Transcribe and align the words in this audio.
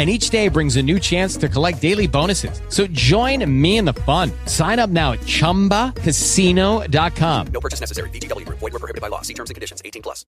and 0.00 0.08
each 0.08 0.30
day 0.30 0.48
brings 0.48 0.76
a 0.76 0.82
new 0.82 0.98
chance 0.98 1.36
to 1.36 1.46
collect 1.46 1.82
daily 1.82 2.06
bonuses. 2.06 2.62
So 2.70 2.86
join 2.86 3.44
me 3.44 3.76
in 3.76 3.84
the 3.84 3.92
fun. 3.92 4.32
Sign 4.46 4.78
up 4.78 4.88
now 4.88 5.12
at 5.12 5.20
ChumbaCasino.com. 5.20 7.46
No 7.52 7.60
purchase 7.60 7.80
necessary. 7.80 8.08
VGW. 8.08 8.48
Void 8.48 8.72
were 8.72 8.78
prohibited 8.78 9.02
by 9.02 9.08
law. 9.08 9.20
See 9.20 9.34
terms 9.34 9.50
and 9.50 9.56
conditions. 9.56 9.82
18 9.84 10.00
plus. 10.00 10.24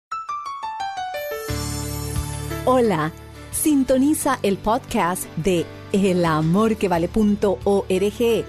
Hola. 2.67 3.13
Sintoniza 3.51 4.39
el 4.43 4.59
podcast 4.59 5.25
de 5.37 5.65
elamorquevale.org, 5.93 8.45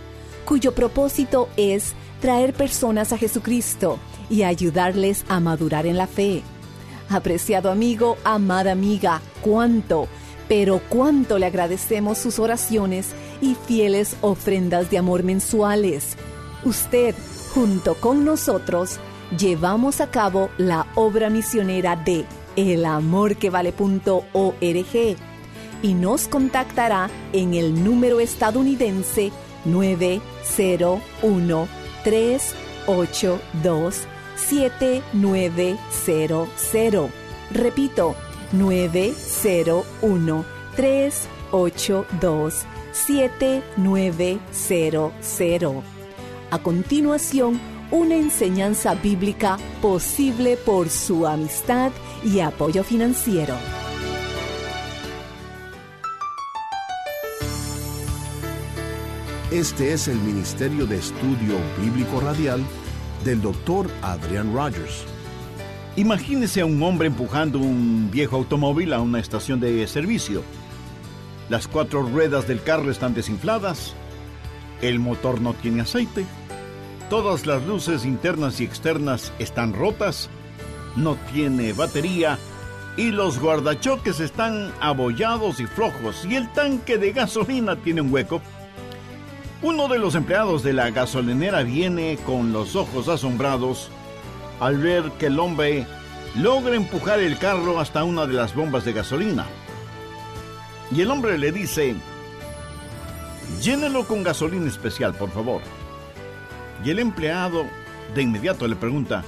cuyo 0.45 0.73
propósito 0.73 1.49
es 1.57 1.93
traer 2.21 2.53
personas 2.53 3.11
a 3.11 3.17
Jesucristo 3.17 3.99
y 4.29 4.43
ayudarles 4.43 5.25
a 5.27 5.41
madurar 5.41 5.85
en 5.85 5.97
la 5.97 6.07
fe. 6.07 6.41
Apreciado 7.09 7.69
amigo, 7.69 8.17
amada 8.23 8.71
amiga, 8.71 9.19
cuánto 9.41 10.07
pero 10.47 10.81
cuánto 10.89 11.39
le 11.39 11.45
agradecemos 11.45 12.17
sus 12.17 12.39
oraciones 12.39 13.09
y 13.41 13.55
fieles 13.55 14.15
ofrendas 14.21 14.89
de 14.89 14.97
amor 14.97 15.23
mensuales. 15.23 16.17
Usted, 16.63 17.15
junto 17.53 17.95
con 17.95 18.23
nosotros, 18.25 18.99
llevamos 19.37 20.01
a 20.01 20.11
cabo 20.11 20.49
la 20.57 20.87
obra 20.95 21.29
misionera 21.29 21.95
de 21.95 22.25
elamorquevale.org 22.55 25.17
y 25.81 25.93
nos 25.93 26.27
contactará 26.27 27.09
en 27.33 27.53
el 27.53 27.83
número 27.83 28.19
estadounidense 28.19 29.31
901 29.65 31.67
382 32.03 34.01
7900. 34.35 37.09
Repito, 37.51 38.15
901 38.53 40.45
382 40.75 42.65
7900. 42.93 45.83
A 46.51 46.59
continuación, 46.59 47.59
una 47.91 48.15
enseñanza 48.15 48.95
bíblica 48.95 49.57
posible 49.81 50.55
por 50.57 50.89
su 50.89 51.27
amistad 51.27 51.91
y 52.23 52.39
apoyo 52.39 52.83
financiero. 52.83 53.55
Este 59.51 59.93
es 59.93 60.07
el 60.07 60.17
Ministerio 60.17 60.87
de 60.87 60.97
Estudio 60.97 61.57
Bíblico 61.79 62.19
Radial 62.19 62.63
del 63.23 63.39
Dr. 63.41 63.87
Adrian 64.01 64.51
Rogers. 64.51 65.12
Imagínese 65.95 66.61
a 66.61 66.65
un 66.65 66.81
hombre 66.81 67.05
empujando 67.05 67.59
un 67.59 68.09
viejo 68.09 68.35
automóvil 68.35 68.93
a 68.93 69.01
una 69.01 69.19
estación 69.19 69.59
de 69.59 69.85
servicio. 69.85 70.41
Las 71.49 71.67
cuatro 71.67 72.01
ruedas 72.01 72.47
del 72.47 72.63
carro 72.63 72.89
están 72.89 73.13
desinfladas, 73.13 73.93
el 74.81 74.97
motor 74.97 75.39
no 75.39 75.53
tiene 75.53 75.81
aceite, 75.81 76.25
todas 77.11 77.45
las 77.45 77.61
luces 77.67 78.05
internas 78.05 78.59
y 78.59 78.63
externas 78.63 79.33
están 79.37 79.73
rotas, 79.73 80.31
no 80.95 81.15
tiene 81.31 81.73
batería. 81.73 82.39
Y 82.97 83.11
los 83.11 83.39
guardachoques 83.39 84.19
están 84.19 84.71
abollados 84.79 85.59
y 85.59 85.67
flojos. 85.67 86.25
Y 86.25 86.35
el 86.35 86.51
tanque 86.53 86.97
de 86.97 87.11
gasolina 87.11 87.75
tiene 87.75 88.01
un 88.01 88.13
hueco. 88.13 88.39
Uno 89.63 89.87
de 89.87 89.97
los 89.97 90.13
empleados 90.13 90.61
de 90.63 90.73
la 90.73 90.91
gasolinera 90.91 91.63
viene 91.63 92.17
con 92.25 92.51
los 92.51 92.75
ojos 92.75 93.07
asombrados 93.07 93.89
al 94.59 94.77
ver 94.77 95.11
que 95.13 95.27
el 95.27 95.39
hombre 95.39 95.87
logra 96.35 96.75
empujar 96.75 97.19
el 97.19 97.37
carro 97.37 97.79
hasta 97.79 98.03
una 98.03 98.25
de 98.25 98.33
las 98.33 98.55
bombas 98.55 98.85
de 98.85 98.93
gasolina. 98.93 99.45
Y 100.91 101.01
el 101.01 101.11
hombre 101.11 101.37
le 101.37 101.51
dice, 101.51 101.95
llénelo 103.61 104.05
con 104.05 104.23
gasolina 104.23 104.67
especial, 104.67 105.13
por 105.13 105.31
favor. 105.31 105.61
Y 106.83 106.89
el 106.89 106.99
empleado 106.99 107.65
de 108.13 108.21
inmediato 108.21 108.67
le 108.67 108.75
pregunta, 108.75 109.23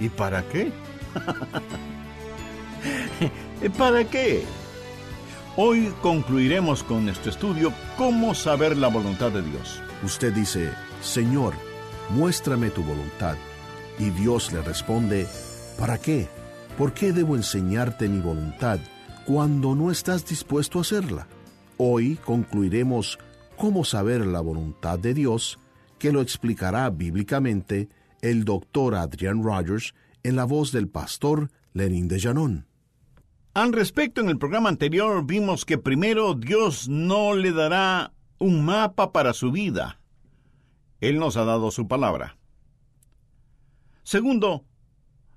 ¿y 0.00 0.08
para 0.08 0.42
qué? 0.42 0.72
¿Para 3.78 4.04
qué? 4.04 4.44
Hoy 5.56 5.92
concluiremos 6.02 6.84
con 6.84 7.04
nuestro 7.04 7.30
estudio 7.30 7.72
cómo 7.96 8.34
saber 8.34 8.76
la 8.76 8.88
voluntad 8.88 9.32
de 9.32 9.42
Dios. 9.42 9.82
Usted 10.04 10.32
dice, 10.32 10.72
Señor, 11.00 11.54
muéstrame 12.10 12.70
tu 12.70 12.82
voluntad. 12.82 13.36
Y 13.98 14.10
Dios 14.10 14.52
le 14.52 14.62
responde, 14.62 15.26
¿para 15.76 15.98
qué? 15.98 16.28
¿Por 16.76 16.94
qué 16.94 17.12
debo 17.12 17.34
enseñarte 17.34 18.08
mi 18.08 18.20
voluntad 18.20 18.78
cuando 19.26 19.74
no 19.74 19.90
estás 19.90 20.24
dispuesto 20.24 20.78
a 20.78 20.82
hacerla? 20.82 21.26
Hoy 21.76 22.16
concluiremos 22.24 23.18
cómo 23.56 23.84
saber 23.84 24.24
la 24.24 24.40
voluntad 24.40 24.98
de 25.00 25.14
Dios, 25.14 25.58
que 25.98 26.12
lo 26.12 26.20
explicará 26.20 26.88
bíblicamente 26.90 27.88
el 28.22 28.44
doctor 28.44 28.94
Adrian 28.94 29.42
Rogers 29.42 29.94
en 30.22 30.36
la 30.36 30.44
voz 30.44 30.70
del 30.70 30.88
pastor 30.88 31.50
Lenin 31.72 32.06
de 32.06 32.20
Llanón. 32.20 32.66
Al 33.54 33.72
respecto, 33.72 34.20
en 34.20 34.28
el 34.28 34.38
programa 34.38 34.68
anterior 34.68 35.26
vimos 35.26 35.64
que 35.64 35.78
primero 35.78 36.34
Dios 36.34 36.88
no 36.88 37.34
le 37.34 37.50
dará 37.50 38.12
un 38.38 38.64
mapa 38.64 39.10
para 39.10 39.32
su 39.32 39.50
vida. 39.50 39.98
Él 41.00 41.18
nos 41.18 41.36
ha 41.36 41.44
dado 41.44 41.72
su 41.72 41.88
palabra. 41.88 42.37
Segundo, 44.08 44.64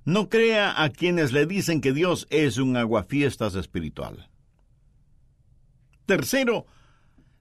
no 0.05 0.29
crea 0.29 0.81
a 0.81 0.91
quienes 0.91 1.33
le 1.33 1.45
dicen 1.45 1.81
que 1.81 1.91
Dios 1.91 2.25
es 2.29 2.57
un 2.57 2.77
aguafiestas 2.77 3.55
espiritual. 3.55 4.29
Tercero, 6.05 6.67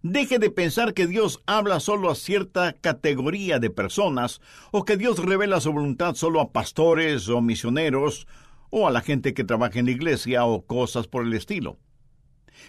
deje 0.03 0.41
de 0.41 0.51
pensar 0.51 0.93
que 0.93 1.07
Dios 1.07 1.41
habla 1.47 1.79
solo 1.79 2.11
a 2.11 2.17
cierta 2.17 2.73
categoría 2.73 3.61
de 3.61 3.71
personas 3.71 4.41
o 4.73 4.85
que 4.85 4.97
Dios 4.97 5.25
revela 5.25 5.61
su 5.61 5.73
voluntad 5.73 6.17
solo 6.17 6.41
a 6.41 6.51
pastores 6.51 7.29
o 7.29 7.41
misioneros 7.41 8.27
o 8.71 8.89
a 8.89 8.91
la 8.91 9.01
gente 9.01 9.33
que 9.33 9.45
trabaja 9.45 9.79
en 9.79 9.85
la 9.85 9.93
iglesia 9.93 10.45
o 10.45 10.67
cosas 10.67 11.07
por 11.07 11.25
el 11.25 11.33
estilo. 11.35 11.79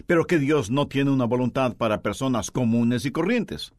Pero 0.06 0.24
que 0.28 0.38
Dios 0.38 0.70
no 0.70 0.86
tiene 0.86 1.10
una 1.10 1.24
voluntad 1.24 1.76
para 1.76 2.00
personas 2.00 2.52
comunes 2.52 3.06
y 3.06 3.10
corrientes. 3.10 3.72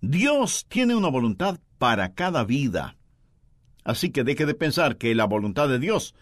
Dios 0.00 0.66
tiene 0.68 0.96
una 0.96 1.06
voluntad 1.06 1.60
para 1.78 2.14
cada 2.14 2.42
vida. 2.42 2.96
Así 3.84 4.10
que 4.10 4.24
deje 4.24 4.46
de 4.46 4.54
pensar 4.54 4.96
que 4.96 5.14
la 5.14 5.26
voluntad 5.26 5.68
de 5.68 5.78
Dios 5.78 6.14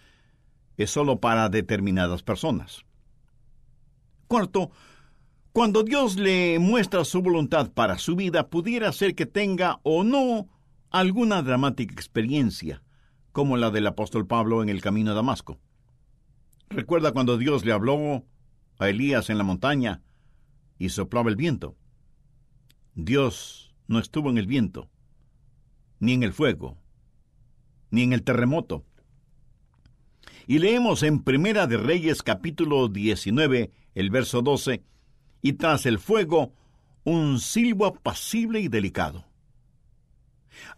es 0.76 0.90
solo 0.90 1.20
para 1.20 1.48
determinadas 1.48 2.22
personas. 2.22 2.84
Cuarto, 4.26 4.70
cuando 5.52 5.82
Dios 5.82 6.16
le 6.16 6.58
muestra 6.58 7.04
su 7.04 7.22
voluntad 7.22 7.70
para 7.72 7.98
su 7.98 8.16
vida, 8.16 8.48
pudiera 8.48 8.90
ser 8.92 9.14
que 9.14 9.26
tenga 9.26 9.80
o 9.82 10.02
no 10.02 10.48
alguna 10.90 11.42
dramática 11.42 11.94
experiencia, 11.94 12.82
como 13.32 13.56
la 13.56 13.70
del 13.70 13.86
apóstol 13.86 14.26
Pablo 14.26 14.62
en 14.62 14.68
el 14.68 14.80
camino 14.80 15.12
a 15.12 15.14
Damasco. 15.14 15.58
Recuerda 16.68 17.12
cuando 17.12 17.36
Dios 17.36 17.64
le 17.64 17.72
habló 17.72 18.24
a 18.78 18.88
Elías 18.88 19.30
en 19.30 19.38
la 19.38 19.44
montaña 19.44 20.02
y 20.78 20.88
soplaba 20.88 21.28
el 21.28 21.36
viento. 21.36 21.76
Dios 22.94 23.74
no 23.86 23.98
estuvo 23.98 24.30
en 24.30 24.38
el 24.38 24.46
viento, 24.46 24.88
ni 26.00 26.14
en 26.14 26.22
el 26.22 26.32
fuego, 26.32 26.81
ni 27.92 28.02
en 28.02 28.12
el 28.12 28.24
terremoto. 28.24 28.84
Y 30.48 30.58
leemos 30.58 31.04
en 31.04 31.22
Primera 31.22 31.68
de 31.68 31.76
Reyes 31.76 32.22
capítulo 32.22 32.88
19, 32.88 33.70
el 33.94 34.10
verso 34.10 34.42
12, 34.42 34.82
y 35.40 35.52
tras 35.52 35.86
el 35.86 36.00
fuego 36.00 36.52
un 37.04 37.38
silbo 37.38 37.86
apacible 37.86 38.58
y 38.60 38.66
delicado. 38.66 39.24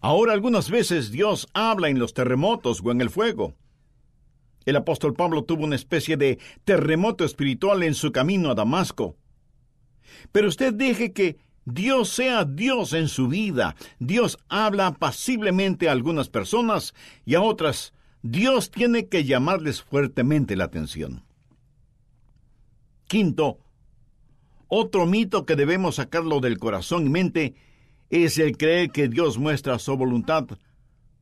Ahora 0.00 0.32
algunas 0.32 0.70
veces 0.70 1.10
Dios 1.10 1.48
habla 1.54 1.88
en 1.88 1.98
los 1.98 2.12
terremotos 2.14 2.82
o 2.84 2.90
en 2.90 3.00
el 3.00 3.10
fuego. 3.10 3.54
El 4.64 4.76
apóstol 4.76 5.14
Pablo 5.14 5.44
tuvo 5.44 5.64
una 5.64 5.76
especie 5.76 6.16
de 6.16 6.38
terremoto 6.64 7.24
espiritual 7.24 7.82
en 7.82 7.94
su 7.94 8.12
camino 8.12 8.50
a 8.50 8.54
Damasco. 8.54 9.16
Pero 10.32 10.48
usted 10.48 10.72
deje 10.72 11.12
que 11.12 11.36
Dios 11.64 12.10
sea 12.10 12.44
Dios 12.44 12.92
en 12.92 13.08
su 13.08 13.28
vida. 13.28 13.74
Dios 13.98 14.38
habla 14.48 14.88
apaciblemente 14.88 15.88
a 15.88 15.92
algunas 15.92 16.28
personas 16.28 16.94
y 17.24 17.34
a 17.34 17.42
otras 17.42 17.92
Dios 18.22 18.70
tiene 18.70 19.08
que 19.08 19.24
llamarles 19.24 19.82
fuertemente 19.82 20.56
la 20.56 20.64
atención. 20.64 21.24
Quinto, 23.06 23.58
otro 24.68 25.06
mito 25.06 25.44
que 25.44 25.56
debemos 25.56 25.96
sacarlo 25.96 26.40
del 26.40 26.58
corazón 26.58 27.06
y 27.06 27.10
mente 27.10 27.54
es 28.10 28.38
el 28.38 28.56
creer 28.56 28.90
que 28.90 29.08
Dios 29.08 29.38
muestra 29.38 29.78
su 29.78 29.96
voluntad 29.96 30.46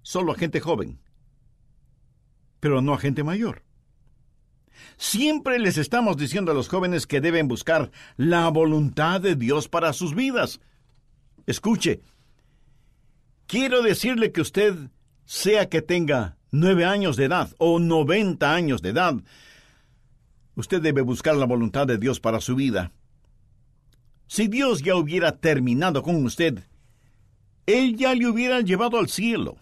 solo 0.02 0.32
a 0.32 0.36
gente 0.36 0.60
joven, 0.60 1.00
pero 2.60 2.82
no 2.82 2.94
a 2.94 2.98
gente 2.98 3.24
mayor. 3.24 3.62
Siempre 4.96 5.58
les 5.58 5.78
estamos 5.78 6.16
diciendo 6.16 6.52
a 6.52 6.54
los 6.54 6.68
jóvenes 6.68 7.06
que 7.06 7.20
deben 7.20 7.48
buscar 7.48 7.90
la 8.16 8.48
voluntad 8.48 9.20
de 9.20 9.36
Dios 9.36 9.68
para 9.68 9.92
sus 9.92 10.14
vidas. 10.14 10.60
Escuche, 11.46 12.00
quiero 13.46 13.82
decirle 13.82 14.32
que 14.32 14.40
usted, 14.40 14.74
sea 15.24 15.68
que 15.68 15.82
tenga 15.82 16.36
nueve 16.50 16.84
años 16.84 17.16
de 17.16 17.24
edad 17.24 17.50
o 17.58 17.78
noventa 17.78 18.54
años 18.54 18.82
de 18.82 18.90
edad, 18.90 19.14
usted 20.54 20.80
debe 20.80 21.00
buscar 21.00 21.36
la 21.36 21.46
voluntad 21.46 21.86
de 21.86 21.98
Dios 21.98 22.20
para 22.20 22.40
su 22.40 22.54
vida. 22.54 22.92
Si 24.26 24.48
Dios 24.48 24.82
ya 24.82 24.96
hubiera 24.96 25.38
terminado 25.38 26.02
con 26.02 26.24
usted, 26.24 26.64
Él 27.66 27.96
ya 27.96 28.14
le 28.14 28.26
hubiera 28.28 28.60
llevado 28.60 28.98
al 28.98 29.08
cielo. 29.08 29.56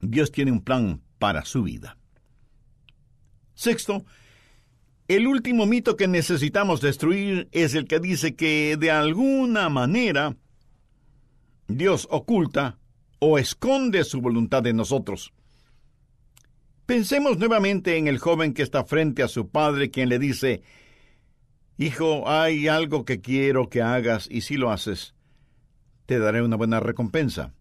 Dios 0.00 0.30
tiene 0.30 0.52
un 0.52 0.60
plan 0.60 1.02
para 1.18 1.44
su 1.44 1.62
vida. 1.62 1.96
Sexto, 3.56 4.04
el 5.08 5.26
último 5.26 5.66
mito 5.66 5.96
que 5.96 6.06
necesitamos 6.06 6.80
destruir 6.80 7.48
es 7.52 7.74
el 7.74 7.86
que 7.86 7.98
dice 8.00 8.36
que 8.36 8.76
de 8.78 8.90
alguna 8.90 9.68
manera 9.68 10.36
Dios 11.66 12.06
oculta 12.10 12.78
o 13.18 13.38
esconde 13.38 14.04
su 14.04 14.20
voluntad 14.20 14.62
de 14.62 14.74
nosotros. 14.74 15.32
Pensemos 16.84 17.38
nuevamente 17.38 17.96
en 17.96 18.08
el 18.08 18.18
joven 18.18 18.52
que 18.52 18.62
está 18.62 18.84
frente 18.84 19.22
a 19.22 19.28
su 19.28 19.48
padre, 19.48 19.90
quien 19.90 20.08
le 20.08 20.18
dice, 20.18 20.62
Hijo, 21.78 22.28
hay 22.28 22.68
algo 22.68 23.04
que 23.04 23.20
quiero 23.20 23.68
que 23.68 23.82
hagas 23.82 24.28
y 24.30 24.42
si 24.42 24.56
lo 24.56 24.70
haces, 24.70 25.14
te 26.04 26.18
daré 26.18 26.42
una 26.42 26.56
buena 26.56 26.78
recompensa. 26.78 27.54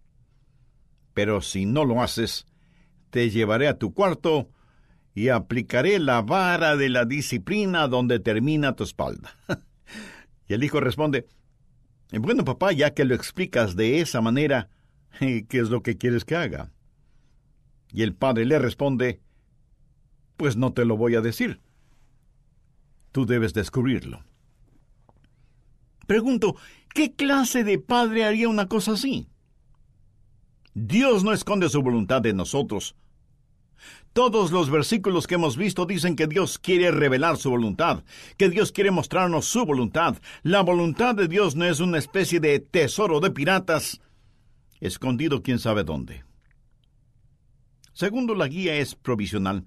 Pero 1.13 1.41
si 1.41 1.65
no 1.65 1.85
lo 1.85 2.01
haces, 2.01 2.45
te 3.09 3.29
llevaré 3.29 3.67
a 3.67 3.77
tu 3.77 3.93
cuarto 3.93 4.49
y 5.15 5.29
aplicaré 5.29 5.97
la 5.97 6.21
vara 6.21 6.75
de 6.75 6.89
la 6.89 7.05
disciplina 7.05 7.87
donde 7.87 8.19
termina 8.19 8.75
tu 8.75 8.83
espalda. 8.83 9.33
y 10.47 10.53
el 10.53 10.63
hijo 10.63 10.81
responde, 10.81 11.25
bueno 12.11 12.43
papá, 12.43 12.73
ya 12.73 12.93
que 12.93 13.05
lo 13.05 13.15
explicas 13.15 13.77
de 13.77 14.01
esa 14.01 14.19
manera, 14.19 14.69
¿qué 15.19 15.45
es 15.49 15.69
lo 15.69 15.81
que 15.81 15.97
quieres 15.97 16.25
que 16.25 16.35
haga? 16.35 16.73
Y 17.93 18.03
el 18.03 18.13
padre 18.13 18.45
le 18.45 18.59
responde, 18.59 19.21
pues 20.35 20.57
no 20.57 20.73
te 20.73 20.83
lo 20.83 20.97
voy 20.97 21.15
a 21.15 21.21
decir. 21.21 21.61
Tú 23.13 23.25
debes 23.25 23.53
descubrirlo. 23.53 24.25
Pregunto, 26.05 26.57
¿qué 26.93 27.13
clase 27.13 27.63
de 27.63 27.79
padre 27.79 28.25
haría 28.25 28.49
una 28.49 28.67
cosa 28.67 28.91
así? 28.91 29.29
Dios 30.73 31.23
no 31.23 31.31
esconde 31.31 31.69
su 31.69 31.81
voluntad 31.81 32.21
de 32.21 32.33
nosotros, 32.33 32.97
todos 34.13 34.51
los 34.51 34.69
versículos 34.69 35.27
que 35.27 35.35
hemos 35.35 35.57
visto 35.57 35.85
dicen 35.85 36.15
que 36.15 36.27
Dios 36.27 36.57
quiere 36.57 36.89
revelar 36.91 37.35
su 37.35 37.49
voluntad, 37.49 38.03
que 38.37 38.49
Dios 38.49 38.71
quiere 38.71 38.89
mostrarnos 38.89 39.45
su 39.45 39.65
voluntad. 39.65 40.17
La 40.41 40.61
voluntad 40.61 41.15
de 41.15 41.27
Dios 41.27 41.55
no 41.55 41.65
es 41.65 41.81
una 41.81 41.97
especie 41.97 42.39
de 42.39 42.59
tesoro 42.59 43.19
de 43.19 43.31
piratas, 43.31 43.99
escondido 44.79 45.43
quién 45.43 45.59
sabe 45.59 45.83
dónde. 45.83 46.23
Segundo, 47.91 48.35
la 48.35 48.47
guía 48.47 48.77
es 48.77 48.95
provisional. 48.95 49.65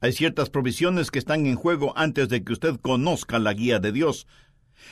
Hay 0.00 0.12
ciertas 0.12 0.50
provisiones 0.50 1.10
que 1.10 1.18
están 1.18 1.46
en 1.46 1.54
juego 1.54 1.96
antes 1.96 2.28
de 2.28 2.44
que 2.44 2.52
usted 2.52 2.76
conozca 2.80 3.38
la 3.38 3.54
guía 3.54 3.78
de 3.78 3.90
Dios. 3.90 4.26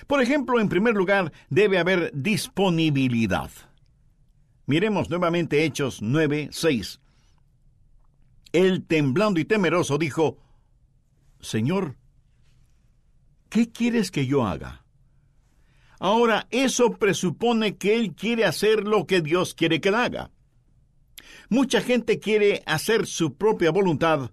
Por 0.06 0.22
ejemplo, 0.22 0.58
en 0.58 0.68
primer 0.68 0.94
lugar, 0.94 1.32
debe 1.50 1.78
haber 1.78 2.10
disponibilidad. 2.14 3.50
Miremos 4.66 5.10
nuevamente 5.10 5.64
Hechos 5.64 6.00
9, 6.00 6.48
6. 6.50 7.01
Él, 8.52 8.84
temblando 8.86 9.40
y 9.40 9.44
temeroso, 9.44 9.98
dijo, 9.98 10.38
Señor, 11.40 11.96
¿qué 13.48 13.70
quieres 13.70 14.10
que 14.10 14.26
yo 14.26 14.46
haga? 14.46 14.84
Ahora, 15.98 16.48
eso 16.50 16.92
presupone 16.98 17.76
que 17.76 17.96
Él 17.96 18.14
quiere 18.14 18.44
hacer 18.44 18.84
lo 18.84 19.06
que 19.06 19.20
Dios 19.20 19.54
quiere 19.54 19.80
que 19.80 19.90
haga. 19.90 20.30
Mucha 21.48 21.80
gente 21.80 22.18
quiere 22.18 22.62
hacer 22.66 23.06
su 23.06 23.34
propia 23.34 23.70
voluntad, 23.70 24.32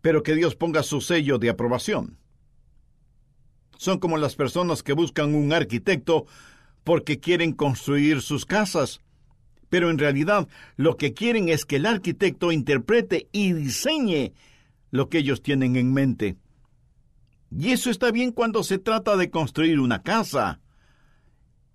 pero 0.00 0.22
que 0.22 0.34
Dios 0.34 0.56
ponga 0.56 0.82
su 0.82 1.00
sello 1.00 1.38
de 1.38 1.50
aprobación. 1.50 2.18
Son 3.76 3.98
como 3.98 4.16
las 4.16 4.36
personas 4.36 4.82
que 4.82 4.92
buscan 4.92 5.34
un 5.34 5.52
arquitecto 5.52 6.26
porque 6.84 7.20
quieren 7.20 7.52
construir 7.52 8.22
sus 8.22 8.46
casas, 8.46 9.00
pero 9.70 9.88
en 9.88 9.98
realidad 9.98 10.48
lo 10.76 10.96
que 10.96 11.14
quieren 11.14 11.48
es 11.48 11.64
que 11.64 11.76
el 11.76 11.86
arquitecto 11.86 12.52
interprete 12.52 13.28
y 13.32 13.52
diseñe 13.52 14.34
lo 14.90 15.08
que 15.08 15.18
ellos 15.18 15.42
tienen 15.42 15.76
en 15.76 15.94
mente. 15.94 16.36
Y 17.50 17.70
eso 17.70 17.90
está 17.90 18.10
bien 18.10 18.32
cuando 18.32 18.62
se 18.62 18.78
trata 18.78 19.16
de 19.16 19.30
construir 19.30 19.80
una 19.80 20.02
casa, 20.02 20.60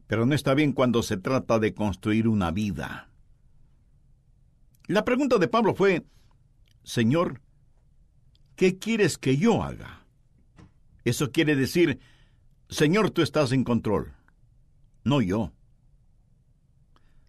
pero 0.07 0.25
no 0.25 0.35
está 0.35 0.53
bien 0.53 0.73
cuando 0.73 1.01
se 1.01 1.17
trata 1.17 1.57
de 1.57 1.73
construir 1.73 2.27
una 2.27 2.51
vida. 2.51 3.09
La 4.87 5.03
pregunta 5.03 5.37
de 5.37 5.47
Pablo 5.47 5.73
fue, 5.73 6.05
Señor, 6.83 7.41
¿qué 8.55 8.77
quieres 8.77 9.17
que 9.17 9.37
yo 9.37 9.63
haga? 9.63 10.05
Eso 11.05 11.31
quiere 11.31 11.55
decir, 11.55 11.99
Señor, 12.69 13.11
tú 13.11 13.21
estás 13.21 13.51
en 13.51 13.63
control, 13.63 14.13
no 15.03 15.21
yo. 15.21 15.54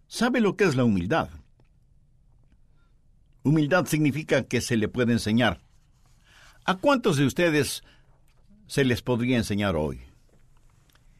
¿Sabe 0.07 0.39
lo 0.39 0.55
que 0.55 0.63
es 0.63 0.75
la 0.75 0.85
humildad? 0.85 1.29
Humildad 3.43 3.85
significa 3.85 4.43
que 4.43 4.61
se 4.61 4.77
le 4.77 4.87
puede 4.87 5.11
enseñar. 5.11 5.61
¿A 6.65 6.75
cuántos 6.75 7.17
de 7.17 7.25
ustedes 7.25 7.83
se 8.67 8.85
les 8.85 9.01
podría 9.01 9.37
enseñar 9.37 9.75
hoy? 9.75 9.99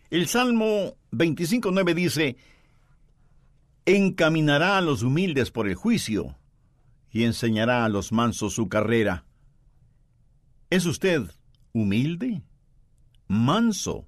El 0.09 0.27
Salmo 0.27 0.95
25.9 1.11 1.93
dice, 1.93 2.37
encaminará 3.85 4.77
a 4.77 4.81
los 4.81 5.03
humildes 5.03 5.51
por 5.51 5.67
el 5.67 5.75
juicio 5.75 6.37
y 7.11 7.25
enseñará 7.25 7.83
a 7.83 7.89
los 7.89 8.13
mansos 8.13 8.53
su 8.53 8.69
carrera. 8.69 9.25
¿Es 10.69 10.85
usted 10.85 11.23
humilde? 11.73 12.41
¿Manso? 13.27 14.07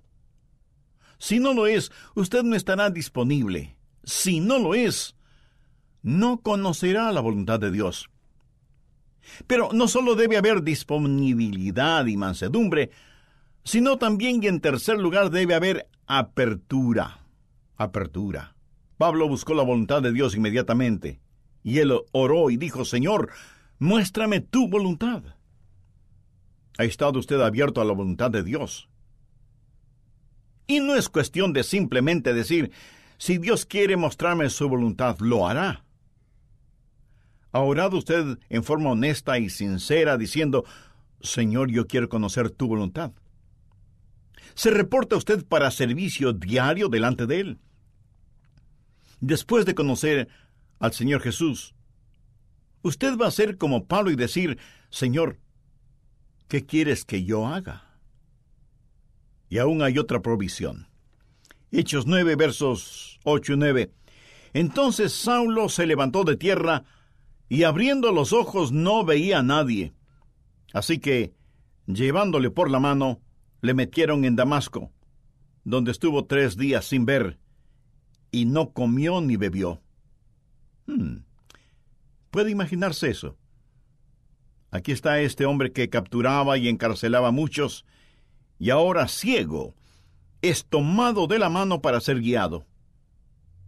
Si 1.18 1.40
no 1.40 1.54
lo 1.54 1.68
es, 1.68 1.92
usted 2.16 2.44
no 2.44 2.56
estará 2.56 2.90
disponible 2.90 3.79
si 4.10 4.40
no 4.40 4.58
lo 4.58 4.74
es, 4.74 5.16
no 6.02 6.42
conocerá 6.42 7.12
la 7.12 7.22
voluntad 7.22 7.60
de 7.60 7.72
Dios. 7.72 8.10
Pero 9.46 9.70
no 9.72 9.88
solo 9.88 10.16
debe 10.16 10.38
haber 10.38 10.64
disponibilidad 10.64 12.06
y 12.08 12.18
mansedumbre, 12.18 12.90
sino 13.64 13.98
también 13.98 14.42
y 14.42 14.48
en 14.48 14.62
tercer 14.62 14.98
lugar 14.98 15.30
debe 15.30 15.54
haber 15.54 15.88
apertura. 16.08 17.20
Apertura. 17.78 18.56
Pablo 18.98 19.28
buscó 19.28 19.54
la 19.54 19.64
voluntad 19.64 20.02
de 20.02 20.12
Dios 20.12 20.36
inmediatamente, 20.36 21.20
y 21.64 21.78
él 21.78 21.94
oró 22.12 22.50
y 22.50 22.58
dijo, 22.58 22.86
Señor, 22.86 23.30
muéstrame 23.78 24.40
tu 24.40 24.68
voluntad. 24.68 25.24
¿Ha 26.80 26.84
estado 26.84 27.20
usted 27.20 27.40
abierto 27.42 27.80
a 27.80 27.86
la 27.86 27.94
voluntad 27.94 28.32
de 28.32 28.42
Dios? 28.42 28.90
Y 30.66 30.80
no 30.80 30.96
es 30.96 31.10
cuestión 31.10 31.54
de 31.54 31.64
simplemente 31.64 32.34
decir, 32.34 32.72
si 33.20 33.38
Dios 33.38 33.66
quiere 33.66 33.98
mostrarme 33.98 34.50
su 34.50 34.70
voluntad, 34.70 35.20
lo 35.20 35.46
hará. 35.46 35.84
¿Ha 37.52 37.60
orado 37.60 37.98
usted 37.98 38.40
en 38.48 38.64
forma 38.64 38.92
honesta 38.92 39.38
y 39.38 39.50
sincera 39.50 40.18
diciendo, 40.18 40.64
Señor, 41.20 41.70
yo 41.70 41.86
quiero 41.86 42.08
conocer 42.08 42.50
tu 42.50 42.68
voluntad? 42.68 43.12
¿Se 44.56 44.72
reporta 44.72 45.18
usted 45.18 45.46
para 45.46 45.70
servicio 45.70 46.32
diario 46.32 46.88
delante 46.88 47.28
de 47.28 47.42
Él? 47.42 47.60
Después 49.20 49.66
de 49.66 49.76
conocer 49.76 50.30
al 50.80 50.94
Señor 50.94 51.22
Jesús, 51.22 51.76
usted 52.84 53.18
va 53.18 53.28
a 53.28 53.32
ser 53.32 53.58
como 53.58 53.86
Pablo 53.86 54.12
y 54.12 54.16
decir, 54.16 54.58
Señor, 54.90 55.40
¿qué 56.48 56.66
quieres 56.66 57.04
que 57.04 57.26
yo 57.26 57.48
haga? 57.48 57.84
Y 59.50 59.58
aún 59.58 59.82
hay 59.82 60.00
otra 60.00 60.22
provisión 60.22 60.89
Hechos 61.72 62.08
9, 62.08 62.36
versos 62.36 63.20
8 63.24 63.54
y 63.54 63.58
9. 63.58 63.92
Entonces 64.54 65.14
Saulo 65.14 65.70
se 65.70 65.86
levantó 65.86 66.24
de 66.24 66.36
tierra 66.36 66.84
y 67.48 67.64
abriendo 67.64 68.12
los 68.12 68.34
ojos 68.34 68.72
no 68.72 69.06
veía 69.06 69.40
a 69.40 69.44
nadie. 69.44 69.94
Así 70.74 71.00
que, 71.00 71.34
llevándole 71.86 72.50
por 72.50 72.70
la 72.70 72.80
mano, 72.80 73.22
le 73.62 73.74
metieron 73.74 74.26
en 74.26 74.36
Damasco, 74.36 74.92
donde 75.64 75.92
estuvo 75.92 76.26
tres 76.26 76.58
días 76.58 76.86
sin 76.86 77.06
ver, 77.06 77.40
y 78.32 78.46
no 78.46 78.72
comió 78.72 79.22
ni 79.22 79.36
bebió. 79.36 79.82
Hmm. 80.86 81.18
¿Puede 82.32 82.52
imaginarse 82.52 83.10
eso? 83.10 83.38
Aquí 84.72 84.92
está 84.92 85.20
este 85.20 85.46
hombre 85.46 85.72
que 85.72 85.90
capturaba 85.90 86.58
y 86.58 86.68
encarcelaba 86.68 87.30
a 87.30 87.32
muchos, 87.32 87.86
y 88.60 88.70
ahora 88.70 89.08
ciego, 89.08 89.74
es 90.42 90.66
tomado 90.66 91.28
de 91.28 91.40
la 91.40 91.50
mano 91.50 91.82
para 91.82 92.00
ser 92.00 92.22
guiado. 92.22 92.66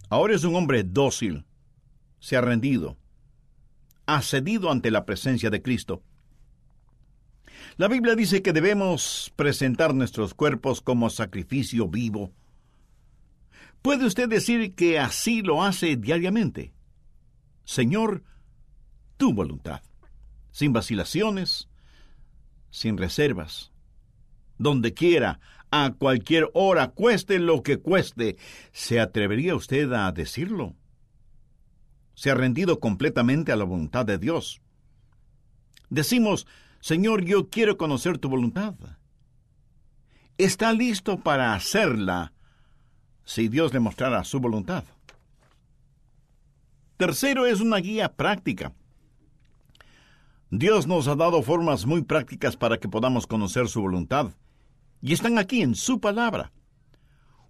Ahora 0.09 0.35
es 0.35 0.43
un 0.43 0.55
hombre 0.55 0.83
dócil, 0.83 1.45
se 2.19 2.37
ha 2.37 2.41
rendido, 2.41 2.97
ha 4.05 4.21
cedido 4.21 4.71
ante 4.71 4.91
la 4.91 5.05
presencia 5.05 5.49
de 5.49 5.61
Cristo. 5.61 6.03
La 7.77 7.87
Biblia 7.87 8.15
dice 8.15 8.41
que 8.41 8.53
debemos 8.53 9.31
presentar 9.35 9.93
nuestros 9.93 10.33
cuerpos 10.33 10.81
como 10.81 11.09
sacrificio 11.09 11.87
vivo. 11.87 12.31
¿Puede 13.81 14.05
usted 14.05 14.29
decir 14.29 14.75
que 14.75 14.99
así 14.99 15.41
lo 15.41 15.63
hace 15.63 15.95
diariamente? 15.95 16.73
Señor, 17.63 18.23
tu 19.17 19.33
voluntad, 19.33 19.81
sin 20.51 20.73
vacilaciones, 20.73 21.69
sin 22.69 22.97
reservas, 22.97 23.71
donde 24.57 24.93
quiera, 24.93 25.39
a 25.71 25.93
cualquier 25.97 26.49
hora, 26.53 26.89
cueste 26.89 27.39
lo 27.39 27.63
que 27.63 27.77
cueste, 27.77 28.37
¿se 28.73 28.99
atrevería 28.99 29.55
usted 29.55 29.91
a 29.93 30.11
decirlo? 30.11 30.75
Se 32.13 32.29
ha 32.29 32.35
rendido 32.35 32.79
completamente 32.79 33.51
a 33.51 33.55
la 33.55 33.63
voluntad 33.63 34.05
de 34.05 34.17
Dios. 34.17 34.61
Decimos, 35.89 36.45
Señor, 36.81 37.23
yo 37.23 37.49
quiero 37.49 37.77
conocer 37.77 38.17
tu 38.17 38.29
voluntad. 38.29 38.75
Está 40.37 40.73
listo 40.73 41.19
para 41.19 41.53
hacerla 41.53 42.33
si 43.23 43.47
Dios 43.47 43.73
le 43.73 43.79
mostrara 43.79 44.23
su 44.23 44.39
voluntad. 44.39 44.83
Tercero 46.97 47.45
es 47.45 47.61
una 47.61 47.77
guía 47.77 48.13
práctica. 48.13 48.73
Dios 50.49 50.85
nos 50.85 51.07
ha 51.07 51.15
dado 51.15 51.41
formas 51.43 51.85
muy 51.85 52.03
prácticas 52.03 52.57
para 52.57 52.77
que 52.77 52.89
podamos 52.89 53.25
conocer 53.25 53.69
su 53.69 53.81
voluntad, 53.81 54.31
y 55.01 55.13
están 55.13 55.37
aquí 55.37 55.61
en 55.61 55.75
su 55.75 55.99
palabra. 55.99 56.51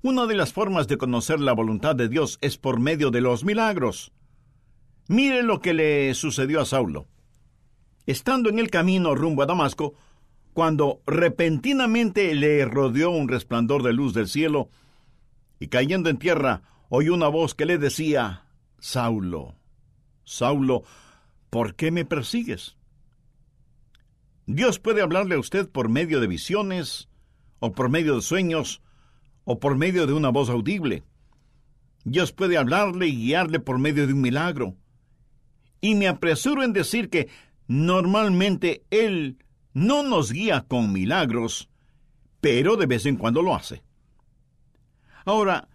Una 0.02 0.26
de 0.26 0.36
las 0.36 0.54
formas 0.54 0.88
de 0.88 0.98
conocer 0.98 1.40
la 1.40 1.54
voluntad 1.54 1.96
de 1.96 2.10
Dios 2.10 2.40
es 2.42 2.58
por 2.58 2.80
medio 2.80 3.12
de 3.12 3.22
los 3.22 3.44
milagros. 3.44 4.12
Mire 5.08 5.44
lo 5.44 5.60
que 5.60 5.74
le 5.74 6.14
sucedió 6.16 6.62
a 6.62 6.66
Saulo. 6.66 7.08
Estando 8.08 8.50
en 8.50 8.58
el 8.58 8.72
camino 8.72 9.14
rumbo 9.14 9.44
a 9.44 9.46
Damasco, 9.46 9.94
cuando 10.54 11.02
repentinamente 11.06 12.34
le 12.34 12.66
rodeó 12.66 13.12
un 13.12 13.28
resplandor 13.28 13.84
de 13.84 13.94
luz 13.94 14.14
del 14.14 14.28
cielo, 14.28 14.70
y 15.60 15.68
cayendo 15.68 16.10
en 16.10 16.18
tierra, 16.18 16.64
oyó 16.90 17.14
una 17.14 17.28
voz 17.28 17.54
que 17.54 17.66
le 17.66 17.78
decía, 17.78 18.46
Saulo, 18.80 19.56
Saulo, 20.24 20.84
¿por 21.50 21.76
qué 21.76 21.92
me 21.92 22.06
persigues? 22.06 22.76
Dios 24.48 24.80
puede 24.80 25.02
hablarle 25.02 25.36
a 25.36 25.40
usted 25.40 25.70
por 25.70 25.88
medio 25.88 26.20
de 26.20 26.28
visiones, 26.28 27.11
o 27.62 27.72
por 27.72 27.90
medio 27.90 28.16
de 28.16 28.22
sueños, 28.22 28.82
o 29.46 29.60
por 29.60 29.78
medio 29.78 30.08
de 30.08 30.14
una 30.14 30.30
voz 30.30 30.50
audible. 30.50 31.04
Dios 32.04 32.32
puede 32.34 32.58
hablarle 32.58 33.08
y 33.08 33.16
guiarle 33.16 33.60
por 33.60 33.78
medio 33.78 34.08
de 34.08 34.14
un 34.14 34.22
milagro. 34.22 34.76
Y 35.80 35.94
me 35.96 36.08
apresuro 36.08 36.64
en 36.64 36.74
decir 36.74 37.10
que 37.10 37.30
normalmente 37.68 38.84
Él 38.90 39.38
no 39.74 40.02
nos 40.02 40.32
guía 40.32 40.66
con 40.68 40.92
milagros, 40.92 41.70
pero 42.42 42.76
de 42.78 42.88
vez 42.88 43.06
en 43.06 43.16
cuando 43.16 43.44
lo 43.44 43.56
hace. 43.56 43.84
Ahora, 45.24 45.70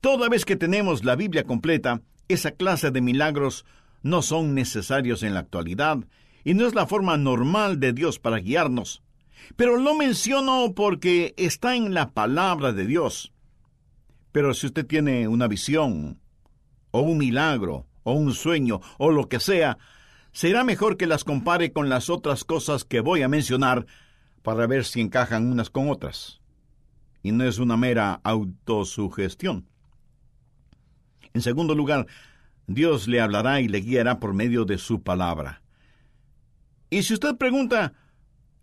toda 0.00 0.28
vez 0.28 0.44
que 0.44 0.56
tenemos 0.56 1.04
la 1.04 1.14
Biblia 1.14 1.44
completa, 1.44 2.02
esa 2.26 2.50
clase 2.50 2.90
de 2.90 3.00
milagros 3.00 3.64
no 4.02 4.22
son 4.22 4.54
necesarios 4.54 5.22
en 5.22 5.34
la 5.34 5.40
actualidad 5.40 5.98
y 6.42 6.54
no 6.54 6.66
es 6.66 6.74
la 6.74 6.88
forma 6.88 7.16
normal 7.16 7.78
de 7.78 7.92
Dios 7.92 8.18
para 8.18 8.38
guiarnos. 8.38 9.04
Pero 9.54 9.76
lo 9.76 9.94
menciono 9.94 10.72
porque 10.74 11.34
está 11.36 11.76
en 11.76 11.94
la 11.94 12.10
palabra 12.10 12.72
de 12.72 12.86
Dios. 12.86 13.32
Pero 14.32 14.52
si 14.54 14.66
usted 14.66 14.84
tiene 14.84 15.28
una 15.28 15.46
visión, 15.46 16.20
o 16.90 17.00
un 17.00 17.18
milagro, 17.18 17.86
o 18.02 18.12
un 18.12 18.34
sueño, 18.34 18.80
o 18.98 19.10
lo 19.10 19.28
que 19.28 19.40
sea, 19.40 19.78
será 20.32 20.64
mejor 20.64 20.96
que 20.96 21.06
las 21.06 21.24
compare 21.24 21.72
con 21.72 21.88
las 21.88 22.10
otras 22.10 22.44
cosas 22.44 22.84
que 22.84 23.00
voy 23.00 23.22
a 23.22 23.28
mencionar 23.28 23.86
para 24.42 24.66
ver 24.66 24.84
si 24.84 25.00
encajan 25.00 25.50
unas 25.50 25.70
con 25.70 25.90
otras. 25.90 26.40
Y 27.22 27.32
no 27.32 27.44
es 27.44 27.58
una 27.58 27.76
mera 27.76 28.20
autosugestión. 28.22 29.66
En 31.34 31.42
segundo 31.42 31.74
lugar, 31.74 32.06
Dios 32.66 33.08
le 33.08 33.20
hablará 33.20 33.60
y 33.60 33.68
le 33.68 33.80
guiará 33.80 34.20
por 34.20 34.34
medio 34.34 34.64
de 34.64 34.78
su 34.78 35.02
palabra. 35.02 35.62
Y 36.90 37.02
si 37.02 37.14
usted 37.14 37.36
pregunta, 37.36 37.94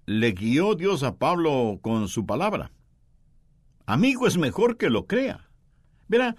¿le 0.06 0.32
guió 0.32 0.76
Dios 0.76 1.04
a 1.04 1.18
Pablo 1.18 1.80
con 1.82 2.08
su 2.08 2.26
palabra? 2.26 2.72
Amigo, 3.86 4.28
es 4.28 4.38
mejor 4.38 4.78
que 4.78 4.90
lo 4.90 5.08
crea. 5.08 5.50
Verá, 6.08 6.36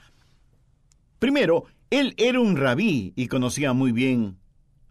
primero, 1.18 1.64
él 1.90 2.14
era 2.16 2.40
un 2.40 2.56
rabí 2.56 3.12
y 3.16 3.28
conocía 3.28 3.72
muy 3.72 3.92
bien 3.92 4.38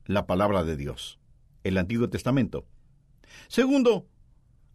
la 0.05 0.25
palabra 0.25 0.63
de 0.63 0.75
Dios, 0.75 1.19
el 1.63 1.77
Antiguo 1.77 2.09
Testamento. 2.09 2.65
Segundo, 3.47 4.07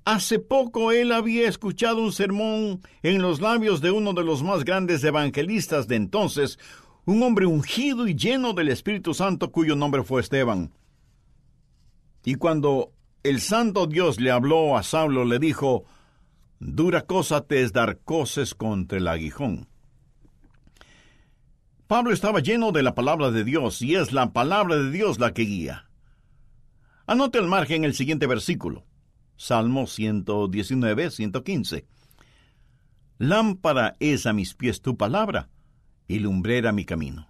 hace 0.04 0.38
poco 0.38 0.92
él 0.92 1.12
había 1.12 1.48
escuchado 1.48 2.02
un 2.02 2.12
sermón 2.12 2.80
en 3.02 3.22
los 3.22 3.40
labios 3.40 3.80
de 3.80 3.90
uno 3.90 4.12
de 4.12 4.24
los 4.24 4.42
más 4.42 4.64
grandes 4.64 5.04
evangelistas 5.04 5.86
de 5.88 5.96
entonces, 5.96 6.58
un 7.04 7.22
hombre 7.22 7.46
ungido 7.46 8.06
y 8.06 8.14
lleno 8.14 8.52
del 8.52 8.68
Espíritu 8.68 9.14
Santo 9.14 9.50
cuyo 9.52 9.76
nombre 9.76 10.02
fue 10.02 10.20
Esteban. 10.20 10.72
Y 12.24 12.34
cuando 12.34 12.92
el 13.28 13.40
santo 13.40 13.86
Dios 13.86 14.20
le 14.20 14.30
habló 14.30 14.76
a 14.76 14.82
Saulo, 14.82 15.24
le 15.24 15.38
dijo, 15.38 15.84
Dura 16.60 17.02
cosa 17.02 17.42
te 17.42 17.62
es 17.62 17.72
dar 17.72 17.98
coces 17.98 18.54
contra 18.54 18.98
el 18.98 19.06
aguijón. 19.06 19.68
Pablo 21.86 22.12
estaba 22.12 22.40
lleno 22.40 22.72
de 22.72 22.82
la 22.82 22.94
palabra 22.94 23.30
de 23.30 23.44
Dios 23.44 23.80
y 23.80 23.94
es 23.94 24.12
la 24.12 24.32
palabra 24.32 24.76
de 24.76 24.90
Dios 24.90 25.18
la 25.18 25.32
que 25.32 25.42
guía. 25.42 25.88
Anote 27.06 27.38
al 27.38 27.48
margen 27.48 27.84
el 27.84 27.94
siguiente 27.94 28.26
versículo. 28.26 28.84
Salmo 29.36 29.86
119, 29.86 31.10
115. 31.10 31.86
Lámpara 33.18 33.96
es 34.00 34.26
a 34.26 34.32
mis 34.32 34.54
pies 34.54 34.82
tu 34.82 34.96
palabra 34.96 35.48
y 36.06 36.18
lumbrera 36.18 36.72
mi 36.72 36.84
camino. 36.84 37.28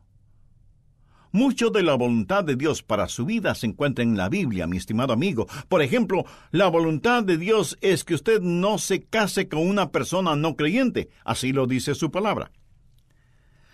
Mucho 1.31 1.71
de 1.71 1.83
la 1.83 1.95
voluntad 1.95 2.45
de 2.45 2.57
Dios 2.57 2.83
para 2.83 3.09
su 3.09 3.27
vida 3.27 3.55
se 3.55 3.67
encuentra 3.67 4.03
en 4.03 4.17
la 4.17 4.29
Biblia, 4.29 4.67
mi 4.67 4.79
estimado 4.79 5.13
amigo. 5.13 5.47
Por 5.69 5.83
ejemplo, 5.83 6.25
la 6.51 6.69
voluntad 6.69 7.23
de 7.23 7.37
Dios 7.37 7.77
es 7.81 8.05
que 8.05 8.15
usted 8.15 8.41
no 8.41 8.79
se 8.79 9.03
case 9.03 9.49
con 9.49 9.61
una 9.61 9.91
persona 9.91 10.37
no 10.37 10.57
creyente, 10.57 11.11
así 11.25 11.53
lo 11.53 11.67
dice 11.67 11.95
su 11.95 12.11
palabra. 12.11 12.51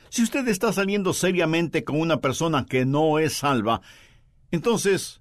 Si 0.09 0.23
usted 0.23 0.47
está 0.49 0.73
saliendo 0.73 1.13
seriamente 1.13 1.85
con 1.85 2.01
una 2.01 2.21
persona 2.21 2.67
que 2.67 2.85
no 2.85 3.19
es 3.19 3.35
salva, 3.35 3.81
entonces, 4.51 5.21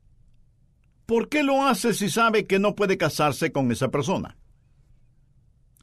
¿por 1.06 1.30
qué 1.30 1.44
lo 1.44 1.66
hace 1.66 1.94
si 1.94 2.10
sabe 2.10 2.46
que 2.46 2.60
no 2.60 2.76
puede 2.76 2.98
casarse 2.98 3.52
con 3.52 3.72
esa 3.72 3.90
persona? 3.90 4.38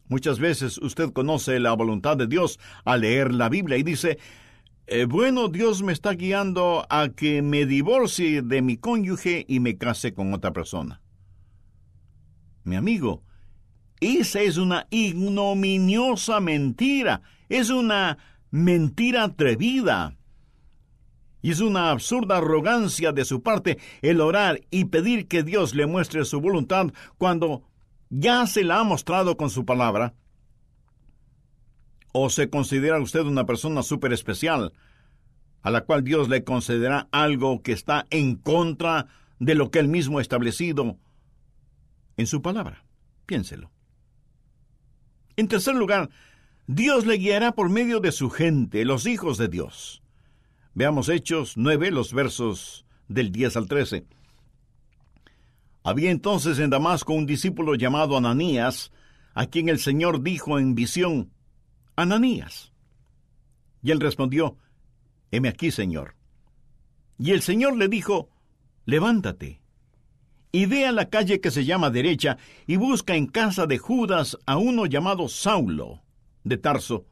Muchas 0.07 0.41
veces 0.41 0.79
usted 0.79 1.13
conoce 1.13 1.61
la 1.61 1.73
voluntad 1.73 2.17
de 2.17 2.27
Dios 2.27 2.59
al 2.85 3.03
leer 3.03 3.33
la 3.33 3.49
Biblia 3.49 3.77
y 3.79 3.85
dice, 3.85 4.19
eh, 4.93 5.05
bueno, 5.05 5.47
Dios 5.47 5.85
me 5.85 5.93
está 5.93 6.15
guiando 6.15 6.85
a 6.91 7.11
que 7.11 7.43
me 7.43 7.65
divorcie 7.65 8.43
de 8.43 8.61
mi 8.61 8.77
cónyuge 8.77 9.45
y 9.47 9.61
me 9.61 9.79
case 9.79 10.13
con 10.13 10.35
otra 10.35 10.53
persona. 10.53 11.01
Mi 12.65 12.75
amigo, 12.75 13.23
esa 14.01 14.41
es 14.41 14.57
una 14.57 14.89
ignominiosa 14.91 16.41
mentira, 16.41 17.23
es 17.49 17.71
una 17.71 18.19
mentira 18.51 19.23
atrevida. 19.23 20.17
Y 21.41 21.53
es 21.53 21.61
una 21.61 21.93
absurda 21.93 22.39
arrogancia 22.39 23.13
de 23.13 23.25
su 23.25 23.43
parte 23.45 23.79
el 24.03 24.21
orar 24.21 24.61
y 24.73 24.87
pedir 24.87 25.29
que 25.29 25.45
Dios 25.45 25.73
le 25.73 25.87
muestre 25.87 26.25
su 26.25 26.41
voluntad 26.41 26.89
cuando 27.17 27.63
ya 28.09 28.45
se 28.49 28.65
la 28.65 28.81
ha 28.81 28.85
mostrado 28.85 29.37
con 29.37 29.51
su 29.51 29.65
palabra. 29.65 30.15
¿O 32.13 32.31
se 32.31 32.51
considera 32.51 33.01
usted 33.01 33.21
una 33.21 33.47
persona 33.47 33.83
súper 33.83 34.13
especial, 34.13 34.73
a 35.63 35.71
la 35.71 35.83
cual 35.83 36.03
Dios 36.03 36.29
le 36.29 36.45
concederá 36.45 37.09
algo 37.13 37.63
que 37.63 37.73
está 37.73 38.07
en 38.11 38.37
contra 38.37 39.07
de 39.39 39.55
lo 39.55 39.71
que 39.71 39.79
él 39.79 39.89
mismo 39.89 40.19
ha 40.19 40.23
establecido 40.23 40.97
en 42.17 42.27
su 42.27 42.43
palabra? 42.43 42.85
Piénselo. 43.27 43.71
En 45.37 45.49
tercer 45.49 45.75
lugar, 45.75 46.11
Dios 46.67 47.07
le 47.07 47.17
guiará 47.17 47.53
por 47.53 47.69
medio 47.69 48.01
de 48.01 48.13
su 48.13 48.31
gente, 48.31 48.85
los 48.85 49.07
hijos 49.07 49.39
de 49.39 49.49
Dios. 49.49 50.03
Veamos 50.75 51.09
Hechos 51.09 51.55
9, 51.57 51.91
los 51.91 52.13
versos 52.13 52.85
del 53.09 53.33
10 53.33 53.57
al 53.57 53.67
13. 53.67 54.07
Había 55.83 56.11
entonces 56.11 56.59
en 56.59 56.71
Damasco 56.71 57.13
un 57.13 57.27
discípulo 57.27 57.75
llamado 57.75 58.17
Ananías, 58.17 58.93
a 59.35 59.47
quien 59.47 59.69
el 59.69 59.79
Señor 59.79 60.23
dijo 60.23 60.59
en 60.59 60.75
visión, 60.75 61.33
Ananías. 61.97 62.73
Y 63.83 63.91
él 63.91 64.01
respondió, 64.01 64.57
Heme 65.31 65.49
aquí, 65.49 65.71
Señor. 65.71 66.17
Y 67.19 67.33
el 67.33 67.43
Señor 67.43 67.77
le 67.77 67.89
dijo, 67.89 68.29
Levántate, 68.85 69.61
y 70.53 70.67
ve 70.67 70.87
a 70.87 70.93
la 70.93 71.09
calle 71.09 71.41
que 71.41 71.51
se 71.51 71.65
llama 71.65 71.91
derecha, 71.91 72.39
y 72.67 72.77
busca 72.77 73.15
en 73.15 73.27
casa 73.27 73.67
de 73.67 73.79
Judas 73.79 74.37
a 74.47 74.57
uno 74.57 74.87
llamado 74.87 75.29
Saulo, 75.29 76.03
de 76.45 76.59
Tarso, 76.59 77.07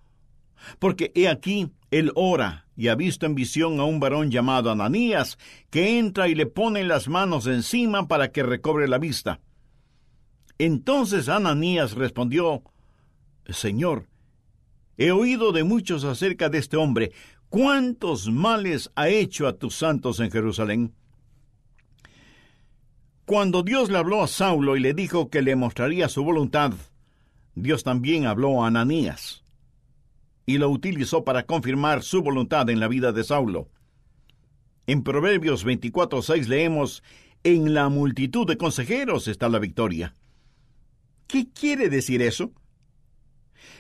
porque 0.78 1.12
he 1.14 1.28
aquí, 1.28 1.70
él 1.90 2.10
ora, 2.14 2.66
y 2.76 2.88
ha 2.88 2.94
visto 2.94 3.26
en 3.26 3.34
visión 3.34 3.80
a 3.80 3.84
un 3.84 4.00
varón 4.00 4.30
llamado 4.30 4.70
Ananías, 4.70 5.38
que 5.70 5.98
entra 5.98 6.28
y 6.28 6.34
le 6.34 6.46
pone 6.46 6.84
las 6.84 7.08
manos 7.08 7.46
encima 7.46 8.08
para 8.08 8.32
que 8.32 8.42
recobre 8.42 8.88
la 8.88 8.98
vista. 8.98 9.40
Entonces 10.58 11.28
Ananías 11.28 11.92
respondió, 11.92 12.62
Señor, 13.48 14.08
he 14.98 15.12
oído 15.12 15.52
de 15.52 15.64
muchos 15.64 16.04
acerca 16.04 16.50
de 16.50 16.58
este 16.58 16.76
hombre, 16.76 17.12
cuántos 17.48 18.30
males 18.30 18.90
ha 18.96 19.08
hecho 19.08 19.46
a 19.46 19.54
tus 19.54 19.76
santos 19.76 20.20
en 20.20 20.30
Jerusalén. 20.30 20.92
Cuando 23.24 23.62
Dios 23.62 23.90
le 23.90 23.98
habló 23.98 24.22
a 24.22 24.26
Saulo 24.26 24.76
y 24.76 24.80
le 24.80 24.94
dijo 24.94 25.30
que 25.30 25.40
le 25.40 25.54
mostraría 25.54 26.08
su 26.08 26.24
voluntad, 26.24 26.72
Dios 27.54 27.84
también 27.84 28.26
habló 28.26 28.62
a 28.62 28.66
Ananías 28.66 29.44
y 30.46 30.58
lo 30.58 30.70
utilizó 30.70 31.24
para 31.24 31.44
confirmar 31.44 32.02
su 32.02 32.22
voluntad 32.22 32.68
en 32.70 32.80
la 32.80 32.88
vida 32.88 33.12
de 33.12 33.22
Saulo. 33.22 33.68
En 34.86 35.02
Proverbios 35.02 35.64
24:6 35.64 36.48
leemos, 36.48 37.02
En 37.44 37.72
la 37.72 37.88
multitud 37.88 38.46
de 38.46 38.56
consejeros 38.56 39.28
está 39.28 39.48
la 39.48 39.60
victoria. 39.60 40.14
¿Qué 41.28 41.48
quiere 41.52 41.88
decir 41.88 42.20
eso? 42.22 42.52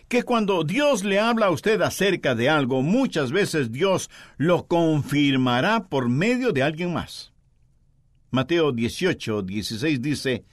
Que 0.08 0.22
cuando 0.22 0.64
Dios 0.64 1.04
le 1.04 1.20
habla 1.20 1.46
a 1.46 1.50
usted 1.50 1.80
acerca 1.82 2.34
de 2.34 2.48
algo, 2.48 2.82
muchas 2.82 3.30
veces 3.30 3.70
Dios 3.70 4.08
lo 4.38 4.66
confirmará 4.66 5.88
por 5.88 6.08
medio 6.08 6.52
de 6.52 6.62
alguien 6.62 6.94
más. 6.94 7.32
Mateo 8.30 8.72
18, 8.72 9.42
16 9.42 10.00
dice, 10.02 10.44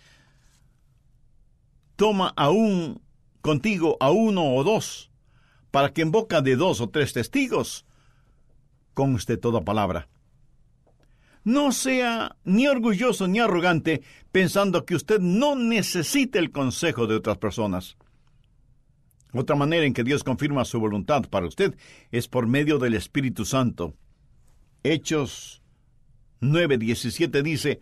Toma 1.96 2.34
aún 2.36 3.02
contigo 3.42 3.96
a 4.02 4.12
uno 4.12 4.56
o 4.56 4.64
dos, 4.64 5.12
para 5.72 5.94
que 5.94 6.02
en 6.02 6.12
boca 6.12 6.42
de 6.42 6.56
dos 6.56 6.82
o 6.82 6.90
tres 6.90 7.14
testigos 7.14 7.86
conste 8.94 9.38
toda 9.38 9.62
palabra. 9.62 10.10
No 11.44 11.72
sea 11.72 12.36
ni 12.44 12.68
orgulloso 12.68 13.28
ni 13.28 13.40
arrogante 13.40 14.02
pensando 14.32 14.86
que 14.86 14.96
usted 14.96 15.20
no 15.20 15.56
necesita 15.56 16.40
el 16.40 16.52
consejo 16.52 17.08
de 17.08 17.16
otras 17.16 17.38
personas. 17.38 17.98
Otra 19.36 19.58
manera 19.58 19.86
en 19.86 19.94
que 19.94 20.06
Dios 20.06 20.24
confirma 20.24 20.64
su 20.64 20.80
voluntad 20.80 21.24
para 21.30 21.46
usted 21.46 21.76
es 22.10 22.30
por 22.30 22.48
medio 22.48 22.80
del 22.80 22.94
Espíritu 22.94 23.44
Santo. 23.44 23.94
Hechos 24.82 25.62
9:17 26.40 27.44
dice, 27.44 27.82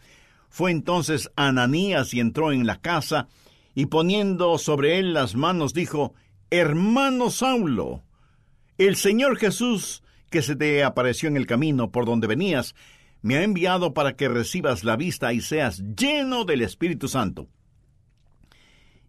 Fue 0.49 0.71
entonces 0.71 1.29
Ananías 1.35 2.11
y 2.15 2.19
entró 2.19 2.51
en 2.51 2.65
la 2.65 2.81
casa, 2.81 3.27
y 3.75 3.85
poniendo 3.85 4.57
sobre 4.57 4.97
él 4.97 5.13
las 5.13 5.35
manos 5.35 5.75
dijo, 5.75 6.15
Hermano 6.49 7.29
Saulo, 7.29 8.03
el 8.79 8.95
Señor 8.95 9.37
Jesús, 9.37 10.01
que 10.31 10.41
se 10.41 10.55
te 10.55 10.83
apareció 10.83 11.29
en 11.29 11.37
el 11.37 11.45
camino 11.45 11.91
por 11.91 12.05
donde 12.05 12.25
venías, 12.25 12.73
me 13.21 13.37
ha 13.37 13.43
enviado 13.43 13.93
para 13.93 14.15
que 14.15 14.27
recibas 14.27 14.83
la 14.83 14.95
vista 14.95 15.33
y 15.33 15.41
seas 15.41 15.83
lleno 15.95 16.45
del 16.45 16.63
Espíritu 16.63 17.07
Santo. 17.07 17.47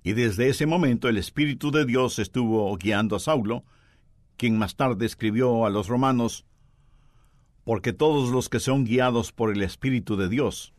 Y 0.05 0.13
desde 0.13 0.51
ese 0.51 0.67
momento 0.67 1.09
el 1.09 1.17
Espíritu 1.17 1.71
de 1.71 1.87
Dios 1.87 2.19
estuvo 2.19 2.77
guiando 2.77 3.17
a 3.17 3.21
Saulo, 3.21 3.65
quien 4.37 4.59
más 4.59 4.77
tarde 4.77 5.07
escribió 5.07 5.65
a 5.65 5.71
los 5.71 5.89
romanos, 5.89 6.45
porque 7.65 7.95
todos 7.95 8.31
los 8.31 8.51
que 8.51 8.61
son 8.61 8.85
guiados 8.85 9.33
por 9.33 9.51
el 9.51 9.63
Espíritu 9.63 10.17
de 10.17 10.29
Dios, 10.29 10.75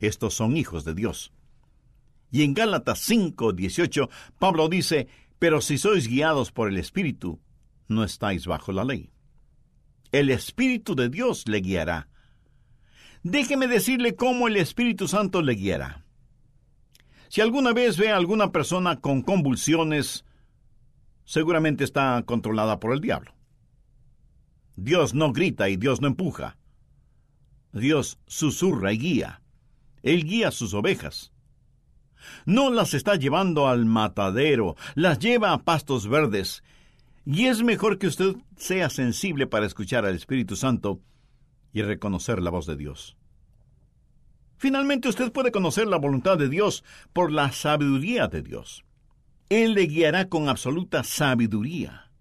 estos 0.00 0.34
son 0.34 0.56
hijos 0.56 0.84
de 0.84 0.94
Dios. 0.94 1.32
Y 2.32 2.42
en 2.42 2.54
Gálatas 2.54 2.98
5, 2.98 3.52
18, 3.52 4.10
Pablo 4.40 4.68
dice, 4.68 5.06
pero 5.38 5.60
si 5.60 5.78
sois 5.78 6.08
guiados 6.08 6.50
por 6.50 6.68
el 6.68 6.78
Espíritu, 6.78 7.38
no 7.86 8.02
estáis 8.02 8.48
bajo 8.48 8.72
la 8.72 8.84
ley. 8.84 9.10
El 10.10 10.30
Espíritu 10.30 10.96
de 10.96 11.08
Dios 11.08 11.46
le 11.46 11.60
guiará. 11.60 12.08
Déjeme 13.22 13.68
decirle 13.68 14.16
cómo 14.16 14.48
el 14.48 14.56
Espíritu 14.56 15.06
Santo 15.06 15.42
le 15.42 15.54
guiará. 15.54 16.01
Si 17.32 17.40
alguna 17.40 17.72
vez 17.72 17.96
ve 17.96 18.10
a 18.10 18.16
alguna 18.18 18.52
persona 18.52 19.00
con 19.00 19.22
convulsiones, 19.22 20.26
seguramente 21.24 21.82
está 21.82 22.22
controlada 22.26 22.78
por 22.78 22.92
el 22.92 23.00
diablo. 23.00 23.32
Dios 24.76 25.14
no 25.14 25.32
grita 25.32 25.70
y 25.70 25.78
Dios 25.78 26.02
no 26.02 26.08
empuja. 26.08 26.58
Dios 27.72 28.18
susurra 28.26 28.92
y 28.92 28.98
guía. 28.98 29.40
Él 30.02 30.24
guía 30.24 30.50
sus 30.50 30.74
ovejas. 30.74 31.32
No 32.44 32.68
las 32.68 32.92
está 32.92 33.14
llevando 33.14 33.66
al 33.66 33.86
matadero, 33.86 34.76
las 34.94 35.18
lleva 35.18 35.54
a 35.54 35.64
pastos 35.64 36.08
verdes. 36.08 36.62
Y 37.24 37.46
es 37.46 37.62
mejor 37.62 37.98
que 37.98 38.08
usted 38.08 38.36
sea 38.58 38.90
sensible 38.90 39.46
para 39.46 39.64
escuchar 39.64 40.04
al 40.04 40.16
Espíritu 40.16 40.54
Santo 40.54 41.00
y 41.72 41.80
reconocer 41.80 42.42
la 42.42 42.50
voz 42.50 42.66
de 42.66 42.76
Dios. 42.76 43.16
Finalmente 44.62 45.08
usted 45.08 45.32
puede 45.32 45.50
conocer 45.50 45.88
la 45.88 45.96
voluntad 45.96 46.38
de 46.38 46.48
Dios 46.48 46.84
por 47.12 47.32
la 47.32 47.50
sabiduría 47.50 48.28
de 48.28 48.42
Dios. 48.42 48.84
Él 49.48 49.74
le 49.74 49.86
guiará 49.86 50.28
con 50.28 50.48
absoluta 50.48 51.02
sabiduría. 51.02 52.12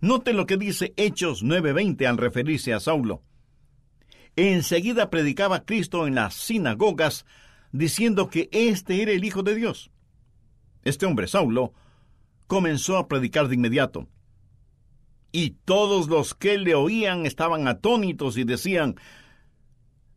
Note 0.00 0.32
lo 0.32 0.46
que 0.46 0.56
dice 0.56 0.92
Hechos 0.96 1.44
9:20 1.44 2.08
al 2.08 2.18
referirse 2.18 2.74
a 2.74 2.80
Saulo. 2.80 3.22
Enseguida 4.34 5.10
predicaba 5.10 5.64
Cristo 5.64 6.08
en 6.08 6.16
las 6.16 6.34
sinagogas, 6.34 7.24
diciendo 7.70 8.30
que 8.30 8.48
éste 8.50 9.00
era 9.00 9.12
el 9.12 9.24
Hijo 9.24 9.44
de 9.44 9.54
Dios. 9.54 9.92
Este 10.82 11.06
hombre, 11.06 11.28
Saulo, 11.28 11.72
comenzó 12.48 12.96
a 12.96 13.06
predicar 13.06 13.46
de 13.46 13.54
inmediato. 13.54 14.08
Y 15.30 15.50
todos 15.64 16.08
los 16.08 16.34
que 16.34 16.58
le 16.58 16.74
oían 16.74 17.26
estaban 17.26 17.68
atónitos 17.68 18.36
y 18.38 18.42
decían, 18.42 18.96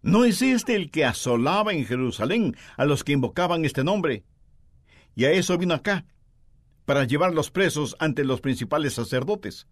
¿No 0.04 0.26
es 0.26 0.42
este 0.42 0.76
el 0.76 0.92
que 0.92 1.06
asolaba 1.06 1.72
en 1.72 1.86
Jerusalén 1.86 2.58
a 2.76 2.84
los 2.84 3.06
que 3.06 3.14
invocaban 3.14 3.64
este 3.64 3.86
nombre? 3.86 4.26
Y 5.16 5.24
a 5.24 5.32
eso 5.32 5.58
vino 5.58 5.74
acá, 5.74 6.06
para 6.84 7.06
llevarlos 7.06 7.52
presos 7.52 7.96
ante 8.00 8.26
los 8.26 8.42
principales 8.42 8.96
sacerdotes. 8.96 9.66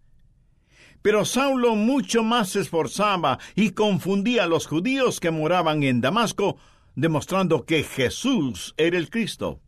Pero 1.02 1.26
Saulo 1.26 1.74
mucho 1.76 2.22
más 2.22 2.48
se 2.48 2.60
esforzaba 2.60 3.38
y 3.54 3.72
confundía 3.72 4.44
a 4.44 4.46
los 4.46 4.66
judíos 4.66 5.20
que 5.20 5.30
moraban 5.30 5.82
en 5.82 6.00
Damasco, 6.00 6.56
demostrando 6.94 7.66
que 7.66 7.82
Jesús 7.82 8.72
era 8.78 8.96
el 8.96 9.10
Cristo. 9.10 9.60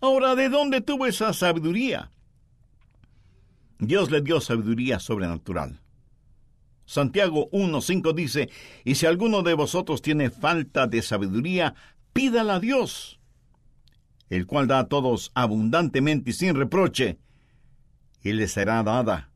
Ahora, 0.00 0.34
¿de 0.34 0.48
dónde 0.48 0.80
tuvo 0.80 1.04
esa 1.04 1.34
sabiduría? 1.34 2.10
Dios 3.78 4.10
le 4.10 4.22
dio 4.22 4.40
sabiduría 4.40 4.98
sobrenatural. 4.98 5.82
Santiago 6.88 7.50
1.5 7.50 8.14
dice, 8.14 8.48
y 8.82 8.94
si 8.94 9.04
alguno 9.04 9.42
de 9.42 9.52
vosotros 9.52 10.00
tiene 10.00 10.30
falta 10.30 10.86
de 10.86 11.02
sabiduría, 11.02 11.74
pídala 12.14 12.54
a 12.54 12.60
Dios, 12.60 13.20
el 14.30 14.46
cual 14.46 14.68
da 14.68 14.78
a 14.78 14.88
todos 14.88 15.30
abundantemente 15.34 16.30
y 16.30 16.32
sin 16.32 16.56
reproche, 16.56 17.18
y 18.22 18.32
le 18.32 18.48
será 18.48 18.82
dada. 18.82 19.30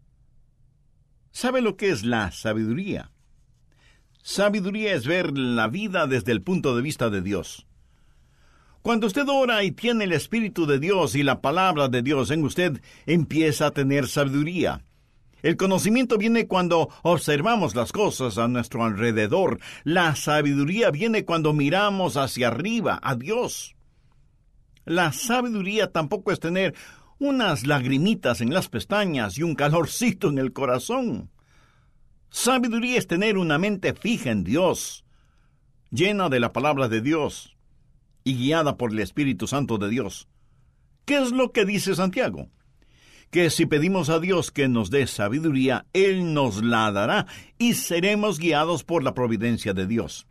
¿Sabe 1.31 1.61
lo 1.61 1.77
que 1.77 1.91
es 1.91 2.05
la 2.05 2.31
sabiduría? 2.31 3.12
Sabiduría 4.23 4.95
es 4.95 5.07
ver 5.07 5.37
la 5.37 5.69
vida 5.69 6.07
desde 6.07 6.33
el 6.33 6.41
punto 6.41 6.75
de 6.75 6.81
vista 6.81 7.11
de 7.11 7.21
Dios. 7.21 7.67
Cuando 8.81 9.07
usted 9.07 9.29
ora 9.29 9.62
y 9.62 9.73
tiene 9.73 10.05
el 10.05 10.12
Espíritu 10.15 10.65
de 10.65 10.79
Dios 10.79 11.15
y 11.15 11.23
la 11.23 11.43
palabra 11.43 11.88
de 11.88 12.01
Dios 12.01 12.31
en 12.31 12.45
usted, 12.45 12.81
empieza 13.05 13.67
a 13.67 13.71
tener 13.73 14.09
sabiduría. 14.09 14.87
El 15.42 15.57
conocimiento 15.57 16.18
viene 16.18 16.46
cuando 16.46 16.88
observamos 17.02 17.74
las 17.74 17.90
cosas 17.90 18.38
a 18.38 18.46
nuestro 18.46 18.85
alrededor. 18.85 19.59
La 19.83 20.14
sabiduría 20.14 20.90
viene 20.90 21.24
cuando 21.24 21.52
miramos 21.52 22.16
hacia 22.16 22.48
arriba, 22.48 23.00
a 23.02 23.16
Dios. 23.16 23.74
La 24.85 25.12
sabiduría 25.12 25.90
tampoco 25.90 26.31
es 26.31 26.38
tener 26.38 26.74
unas 27.18 27.66
lagrimitas 27.66 28.40
en 28.40 28.55
las 28.55 28.68
pestañas 28.68 29.37
y 29.37 29.42
un 29.42 29.55
calorcito 29.55 30.28
en 30.28 30.38
el 30.38 30.52
corazón. 30.52 31.31
Sabiduría 32.31 32.98
es 32.98 33.07
tener 33.07 33.37
una 33.37 33.59
mente 33.59 33.94
fija 33.94 34.31
en 34.31 34.44
Dios, 34.44 35.05
llena 35.90 36.28
de 36.28 36.40
la 36.40 36.52
palabra 36.52 36.88
de 36.88 37.00
Dios 37.00 37.57
y 38.24 38.37
guiada 38.37 38.76
por 38.76 38.92
el 38.92 39.00
Espíritu 39.00 39.46
Santo 39.46 39.78
de 39.78 39.88
Dios. 39.88 40.28
¿Qué 41.05 41.18
es 41.18 41.33
lo 41.33 41.52
que 41.52 41.64
dice 41.64 41.94
Santiago? 41.94 42.48
Que 43.33 43.49
si 43.49 43.64
pedimos 43.64 44.11
a 44.11 44.21
Dios 44.21 44.51
que 44.51 44.68
nos 44.68 44.90
dé 44.90 45.07
sabiduría, 45.07 45.87
Él 45.95 46.35
nos 46.35 46.62
la 46.62 46.92
dará 46.92 47.27
y 47.57 47.73
seremos 47.73 48.38
guiados 48.38 48.85
por 48.85 49.03
la 49.03 49.14
providencia 49.14 49.73
de 49.73 49.87
Dios. 49.87 50.27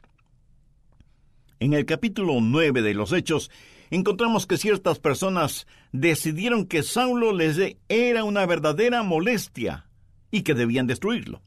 En 1.60 1.74
el 1.74 1.88
capítulo 1.88 2.36
9 2.40 2.84
de 2.84 2.94
los 2.94 3.12
Hechos, 3.12 3.50
encontramos 3.90 4.46
que 4.46 4.58
ciertas 4.58 5.00
personas 5.00 5.66
decidieron 5.92 6.68
que 6.68 6.84
Saulo 6.84 7.34
les 7.34 7.76
era 7.90 8.24
una 8.24 8.46
verdadera 8.46 9.02
molestia 9.02 9.90
y 10.30 10.44
que 10.44 10.54
debían 10.54 10.86
destruirlo. 10.86 11.42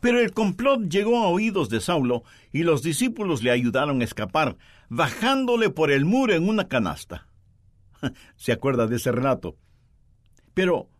Pero 0.00 0.18
el 0.18 0.32
complot 0.32 0.88
llegó 0.88 1.18
a 1.18 1.28
oídos 1.28 1.68
de 1.68 1.80
Saulo 1.80 2.24
y 2.50 2.64
los 2.64 2.82
discípulos 2.82 3.44
le 3.44 3.52
ayudaron 3.52 4.00
a 4.00 4.04
escapar, 4.04 4.56
bajándole 4.88 5.70
por 5.70 5.92
el 5.92 6.04
muro 6.04 6.34
en 6.34 6.48
una 6.48 6.66
canasta. 6.66 7.28
¿Se 8.36 8.50
acuerda 8.50 8.88
de 8.88 8.96
ese 8.96 9.12
relato? 9.12 9.56
Pero, 10.60 10.90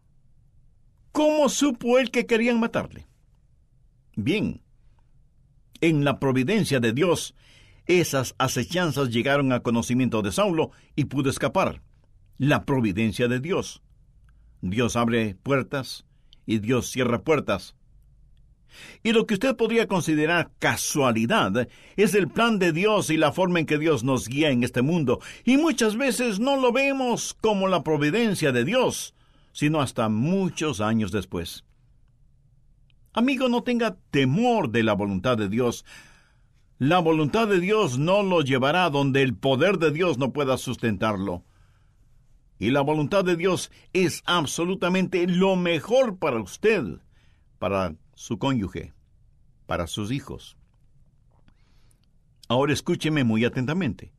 ¿cómo 1.13 1.51
supo 1.51 1.99
él 1.99 2.11
que 2.11 2.25
querían 2.25 2.59
matarle? 2.59 3.07
Bien, 4.17 4.63
en 5.83 6.03
la 6.03 6.19
providencia 6.19 6.81
de 6.81 6.95
Dios, 6.95 7.35
esas 7.85 8.35
acechanzas 8.39 9.11
llegaron 9.11 9.53
a 9.53 9.61
conocimiento 9.61 10.23
de 10.23 10.33
Saulo 10.33 10.71
y 10.97 11.05
pudo 11.05 11.29
escapar. 11.29 11.83
La 12.39 12.65
providencia 12.65 13.29
de 13.29 13.39
Dios. 13.39 13.83
Dios 14.63 14.97
abre 14.97 15.35
puertas 15.35 16.07
y 16.47 16.61
Dios 16.61 16.91
cierra 16.91 17.21
puertas. 17.21 17.77
Y 19.03 19.13
lo 19.13 19.27
que 19.27 19.35
usted 19.35 19.57
podría 19.57 19.87
considerar 19.87 20.53
casualidad 20.59 21.69
es 21.97 22.15
el 22.15 22.29
plan 22.29 22.59
de 22.59 22.73
Dios 22.73 23.11
y 23.11 23.19
la 23.19 23.31
forma 23.31 23.61
en 23.61 23.67
que 23.67 23.77
Dios 23.77 24.05
nos 24.05 24.27
guía 24.27 24.53
en 24.53 24.65
este 24.65 24.81
mundo. 24.81 25.21
Y 25.45 25.59
muchas 25.59 25.99
veces 25.99 26.41
no 26.41 26.57
lo 26.57 26.73
vemos 26.73 27.37
como 27.43 27.69
la 27.69 27.83
providencia 27.83 28.53
de 28.53 28.65
Dios, 28.65 29.15
sino 29.53 29.81
hasta 29.81 30.09
muchos 30.09 30.81
años 30.81 31.13
después. 31.13 31.65
Amigo, 33.13 33.49
no 33.49 33.63
tenga 33.63 33.97
temor 34.11 34.71
de 34.71 34.83
la 34.83 34.93
voluntad 34.93 35.37
de 35.37 35.49
Dios. 35.49 35.85
La 36.79 36.99
voluntad 37.01 37.49
de 37.49 37.61
Dios 37.61 37.99
no 37.99 38.23
lo 38.23 38.43
llevará 38.43 38.89
donde 38.89 39.23
el 39.23 39.35
poder 39.35 39.79
de 39.79 39.91
Dios 39.91 40.17
no 40.19 40.33
pueda 40.33 40.57
sustentarlo. 40.57 41.45
Y 42.59 42.71
la 42.71 42.83
voluntad 42.83 43.25
de 43.25 43.37
Dios 43.37 43.71
es 43.93 44.23
absolutamente 44.27 45.27
lo 45.27 45.57
mejor 45.57 46.19
para 46.19 46.41
usted, 46.41 46.85
para 47.59 47.95
su 48.15 48.39
cónyuge, 48.39 48.93
para 49.67 49.87
sus 49.87 50.13
hijos. 50.13 50.57
Ahora 52.49 52.73
escúcheme 52.73 53.25
muy 53.25 53.45
atentamente. 53.45 54.13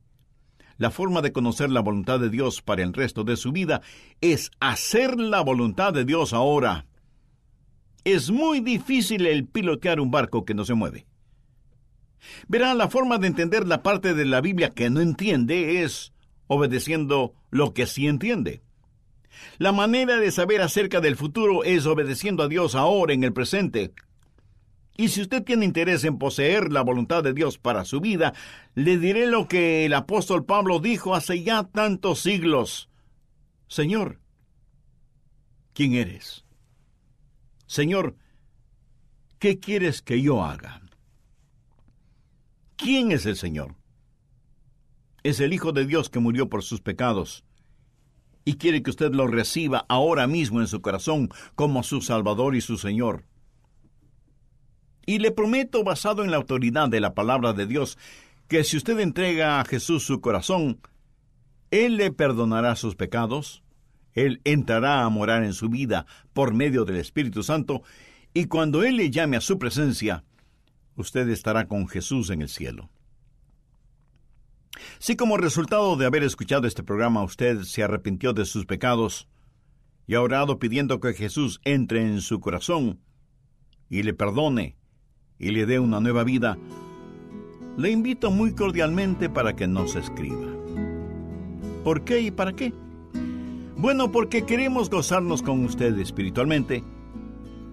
La 0.78 0.90
forma 0.90 1.20
de 1.22 1.32
conocer 1.32 1.70
la 1.70 1.80
voluntad 1.80 2.20
de 2.20 2.30
Dios 2.30 2.62
para 2.62 2.82
el 2.82 2.92
resto 2.92 3.24
de 3.24 3.36
su 3.36 3.52
vida 3.52 3.82
es 4.20 4.50
hacer 4.60 5.18
la 5.18 5.40
voluntad 5.40 5.92
de 5.92 6.04
Dios 6.04 6.32
ahora. 6.32 6.86
Es 8.04 8.30
muy 8.30 8.60
difícil 8.60 9.26
el 9.26 9.46
pilotear 9.46 10.00
un 10.00 10.10
barco 10.10 10.44
que 10.44 10.54
no 10.54 10.64
se 10.64 10.74
mueve. 10.74 11.06
Verá, 12.48 12.74
la 12.74 12.88
forma 12.88 13.18
de 13.18 13.26
entender 13.28 13.66
la 13.66 13.82
parte 13.82 14.14
de 14.14 14.24
la 14.24 14.40
Biblia 14.40 14.70
que 14.70 14.90
no 14.90 15.00
entiende 15.00 15.82
es 15.82 16.12
obedeciendo 16.46 17.34
lo 17.50 17.72
que 17.74 17.86
sí 17.86 18.06
entiende. 18.06 18.62
La 19.58 19.72
manera 19.72 20.18
de 20.18 20.30
saber 20.30 20.60
acerca 20.60 21.00
del 21.00 21.16
futuro 21.16 21.64
es 21.64 21.86
obedeciendo 21.86 22.42
a 22.42 22.48
Dios 22.48 22.74
ahora 22.74 23.12
en 23.14 23.24
el 23.24 23.32
presente, 23.32 23.92
y 24.96 25.08
si 25.08 25.22
usted 25.22 25.42
tiene 25.42 25.64
interés 25.64 26.04
en 26.04 26.18
poseer 26.18 26.72
la 26.72 26.82
voluntad 26.82 27.22
de 27.22 27.32
Dios 27.32 27.58
para 27.58 27.84
su 27.84 28.00
vida, 28.00 28.34
le 28.74 28.98
diré 28.98 29.26
lo 29.26 29.48
que 29.48 29.86
el 29.86 29.94
apóstol 29.94 30.44
Pablo 30.44 30.80
dijo 30.80 31.14
hace 31.14 31.42
ya 31.42 31.64
tantos 31.64 32.20
siglos. 32.20 32.90
Señor, 33.68 34.20
¿quién 35.72 35.94
eres? 35.94 36.44
Señor, 37.66 38.16
¿qué 39.38 39.58
quieres 39.58 40.02
que 40.02 40.20
yo 40.20 40.44
haga? 40.44 40.82
¿Quién 42.76 43.12
es 43.12 43.24
el 43.26 43.36
Señor? 43.36 43.76
Es 45.22 45.40
el 45.40 45.52
Hijo 45.52 45.72
de 45.72 45.86
Dios 45.86 46.10
que 46.10 46.18
murió 46.18 46.50
por 46.50 46.62
sus 46.62 46.80
pecados 46.80 47.44
y 48.44 48.54
quiere 48.54 48.82
que 48.82 48.90
usted 48.90 49.12
lo 49.12 49.26
reciba 49.26 49.86
ahora 49.88 50.26
mismo 50.26 50.60
en 50.60 50.66
su 50.66 50.82
corazón 50.82 51.30
como 51.54 51.82
su 51.82 52.00
Salvador 52.00 52.56
y 52.56 52.60
su 52.60 52.76
Señor. 52.76 53.24
Y 55.06 55.18
le 55.18 55.30
prometo, 55.30 55.84
basado 55.84 56.24
en 56.24 56.30
la 56.30 56.36
autoridad 56.36 56.88
de 56.88 57.00
la 57.00 57.14
palabra 57.14 57.52
de 57.52 57.66
Dios, 57.66 57.98
que 58.48 58.64
si 58.64 58.76
usted 58.76 58.98
entrega 59.00 59.60
a 59.60 59.64
Jesús 59.64 60.04
su 60.04 60.20
corazón, 60.20 60.80
Él 61.70 61.96
le 61.96 62.12
perdonará 62.12 62.76
sus 62.76 62.94
pecados, 62.94 63.62
Él 64.12 64.40
entrará 64.44 65.04
a 65.04 65.08
morar 65.08 65.42
en 65.42 65.54
su 65.54 65.68
vida 65.68 66.06
por 66.32 66.54
medio 66.54 66.84
del 66.84 66.96
Espíritu 66.96 67.42
Santo, 67.42 67.82
y 68.34 68.46
cuando 68.46 68.84
Él 68.84 68.96
le 68.96 69.10
llame 69.10 69.36
a 69.36 69.40
su 69.40 69.58
presencia, 69.58 70.24
usted 70.96 71.28
estará 71.28 71.66
con 71.66 71.88
Jesús 71.88 72.30
en 72.30 72.42
el 72.42 72.48
cielo. 72.48 72.90
Si 74.98 75.16
como 75.16 75.36
resultado 75.36 75.96
de 75.96 76.06
haber 76.06 76.22
escuchado 76.22 76.66
este 76.66 76.82
programa 76.82 77.22
usted 77.22 77.62
se 77.62 77.82
arrepintió 77.82 78.32
de 78.32 78.44
sus 78.44 78.66
pecados 78.66 79.28
y 80.06 80.14
ha 80.14 80.22
orado 80.22 80.58
pidiendo 80.58 81.00
que 81.00 81.12
Jesús 81.12 81.60
entre 81.64 82.02
en 82.02 82.20
su 82.20 82.40
corazón 82.40 83.00
y 83.88 84.02
le 84.02 84.14
perdone 84.14 84.76
y 85.42 85.50
le 85.50 85.66
dé 85.66 85.78
una 85.78 86.00
nueva 86.00 86.24
vida, 86.24 86.56
le 87.76 87.90
invito 87.90 88.30
muy 88.30 88.54
cordialmente 88.54 89.28
para 89.28 89.54
que 89.54 89.66
nos 89.66 89.96
escriba. 89.96 90.46
¿Por 91.84 92.04
qué 92.04 92.20
y 92.20 92.30
para 92.30 92.54
qué? 92.54 92.72
Bueno, 93.76 94.12
porque 94.12 94.46
queremos 94.46 94.88
gozarnos 94.88 95.42
con 95.42 95.64
usted 95.64 95.98
espiritualmente 95.98 96.84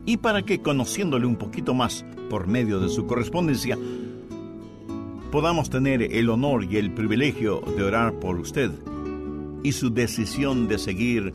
y 0.05 0.17
para 0.17 0.41
que, 0.41 0.61
conociéndole 0.61 1.27
un 1.27 1.35
poquito 1.35 1.75
más 1.75 2.03
por 2.29 2.47
medio 2.47 2.79
de 2.79 2.89
su 2.89 3.05
correspondencia, 3.05 3.77
podamos 5.31 5.69
tener 5.69 6.01
el 6.01 6.29
honor 6.29 6.63
y 6.63 6.77
el 6.77 6.91
privilegio 6.91 7.61
de 7.77 7.83
orar 7.83 8.13
por 8.19 8.39
usted 8.39 8.71
y 9.63 9.73
su 9.73 9.91
decisión 9.91 10.67
de 10.67 10.79
seguir 10.79 11.33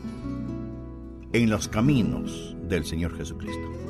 en 1.31 1.49
los 1.49 1.69
caminos 1.69 2.57
del 2.67 2.83
Señor 2.83 3.15
Jesucristo. 3.15 3.84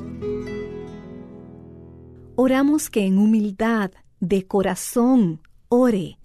Oramos 2.36 2.90
que 2.90 3.06
en 3.06 3.18
humildad 3.18 3.90
de 4.20 4.46
corazón 4.46 5.40
ore, 5.68 6.18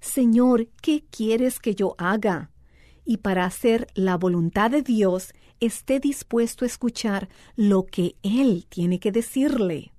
Señor, 0.00 0.68
¿qué 0.80 1.04
quieres 1.10 1.60
que 1.60 1.74
yo 1.74 1.94
haga? 1.98 2.50
Y 3.04 3.18
para 3.18 3.44
hacer 3.44 3.86
la 3.94 4.16
voluntad 4.16 4.70
de 4.70 4.82
Dios, 4.82 5.32
esté 5.60 6.00
dispuesto 6.00 6.64
a 6.64 6.68
escuchar 6.68 7.28
lo 7.56 7.86
que 7.86 8.16
Él 8.22 8.66
tiene 8.68 8.98
que 8.98 9.12
decirle. 9.12 9.92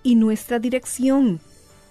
Y 0.03 0.17
nuestra 0.17 0.59
dirección, 0.59 1.39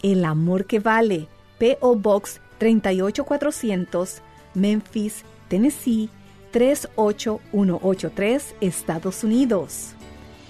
El 0.02 0.26
Amor 0.26 0.66
que 0.66 0.80
Vale, 0.80 1.28
P.O. 1.60 1.96
Box 1.96 2.42
38400, 2.58 4.24
Memphis, 4.54 5.24
Tennessee 5.48 6.10
38183, 6.52 8.56
Estados 8.60 9.24
Unidos. 9.24 9.94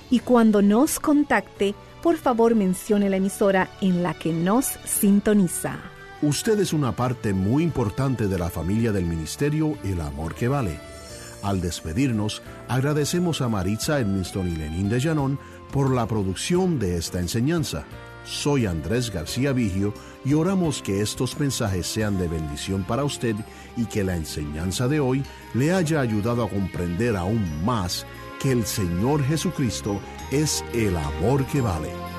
Y 0.10 0.20
cuando 0.20 0.62
nos 0.62 0.98
contacte, 1.00 1.76
por 2.02 2.18
favor 2.18 2.56
mencione 2.56 3.10
la 3.10 3.18
emisora 3.18 3.70
en 3.82 4.04
la 4.04 4.14
que 4.14 4.34
nos 4.34 4.66
sintoniza. 4.86 5.78
Usted 6.22 6.60
es 6.60 6.74
una 6.74 6.92
parte 6.96 7.34
muy 7.34 7.64
importante 7.64 8.28
de 8.28 8.38
la 8.38 8.50
familia 8.50 8.92
del 8.92 9.06
ministerio 9.06 9.78
El 9.84 10.02
Amor 10.02 10.36
que 10.36 10.48
Vale. 10.48 10.80
Al 11.42 11.62
despedirnos, 11.62 12.42
agradecemos 12.68 13.42
a 13.42 13.48
Maritza 13.48 14.00
Edmiston 14.00 14.50
y 14.50 14.56
Lenín 14.58 14.90
de 14.90 15.00
Llanón 15.00 15.40
por 15.72 15.94
la 15.94 16.08
producción 16.08 16.78
de 16.78 16.98
esta 16.98 17.20
enseñanza. 17.20 17.86
Soy 18.26 18.66
Andrés 18.66 19.12
García 19.12 19.54
Vigio 19.54 19.94
y 20.26 20.34
oramos 20.34 20.82
que 20.82 21.02
estos 21.02 21.40
mensajes 21.40 21.88
sean 21.88 22.20
de 22.20 22.28
bendición 22.28 22.84
para 22.84 23.06
usted 23.06 23.36
y 23.78 23.86
que 23.86 24.04
la 24.04 24.18
enseñanza 24.18 24.88
de 24.88 25.00
hoy 25.00 25.24
le 25.54 25.72
haya 25.74 26.02
ayudado 26.02 26.44
a 26.44 26.50
comprender 26.50 27.16
aún 27.16 27.64
más 27.64 28.06
que 28.40 28.52
el 28.52 28.66
Señor 28.66 29.24
Jesucristo 29.24 30.00
es 30.32 30.64
el 30.74 30.96
amor 30.98 31.46
que 31.46 31.62
vale. 31.62 32.19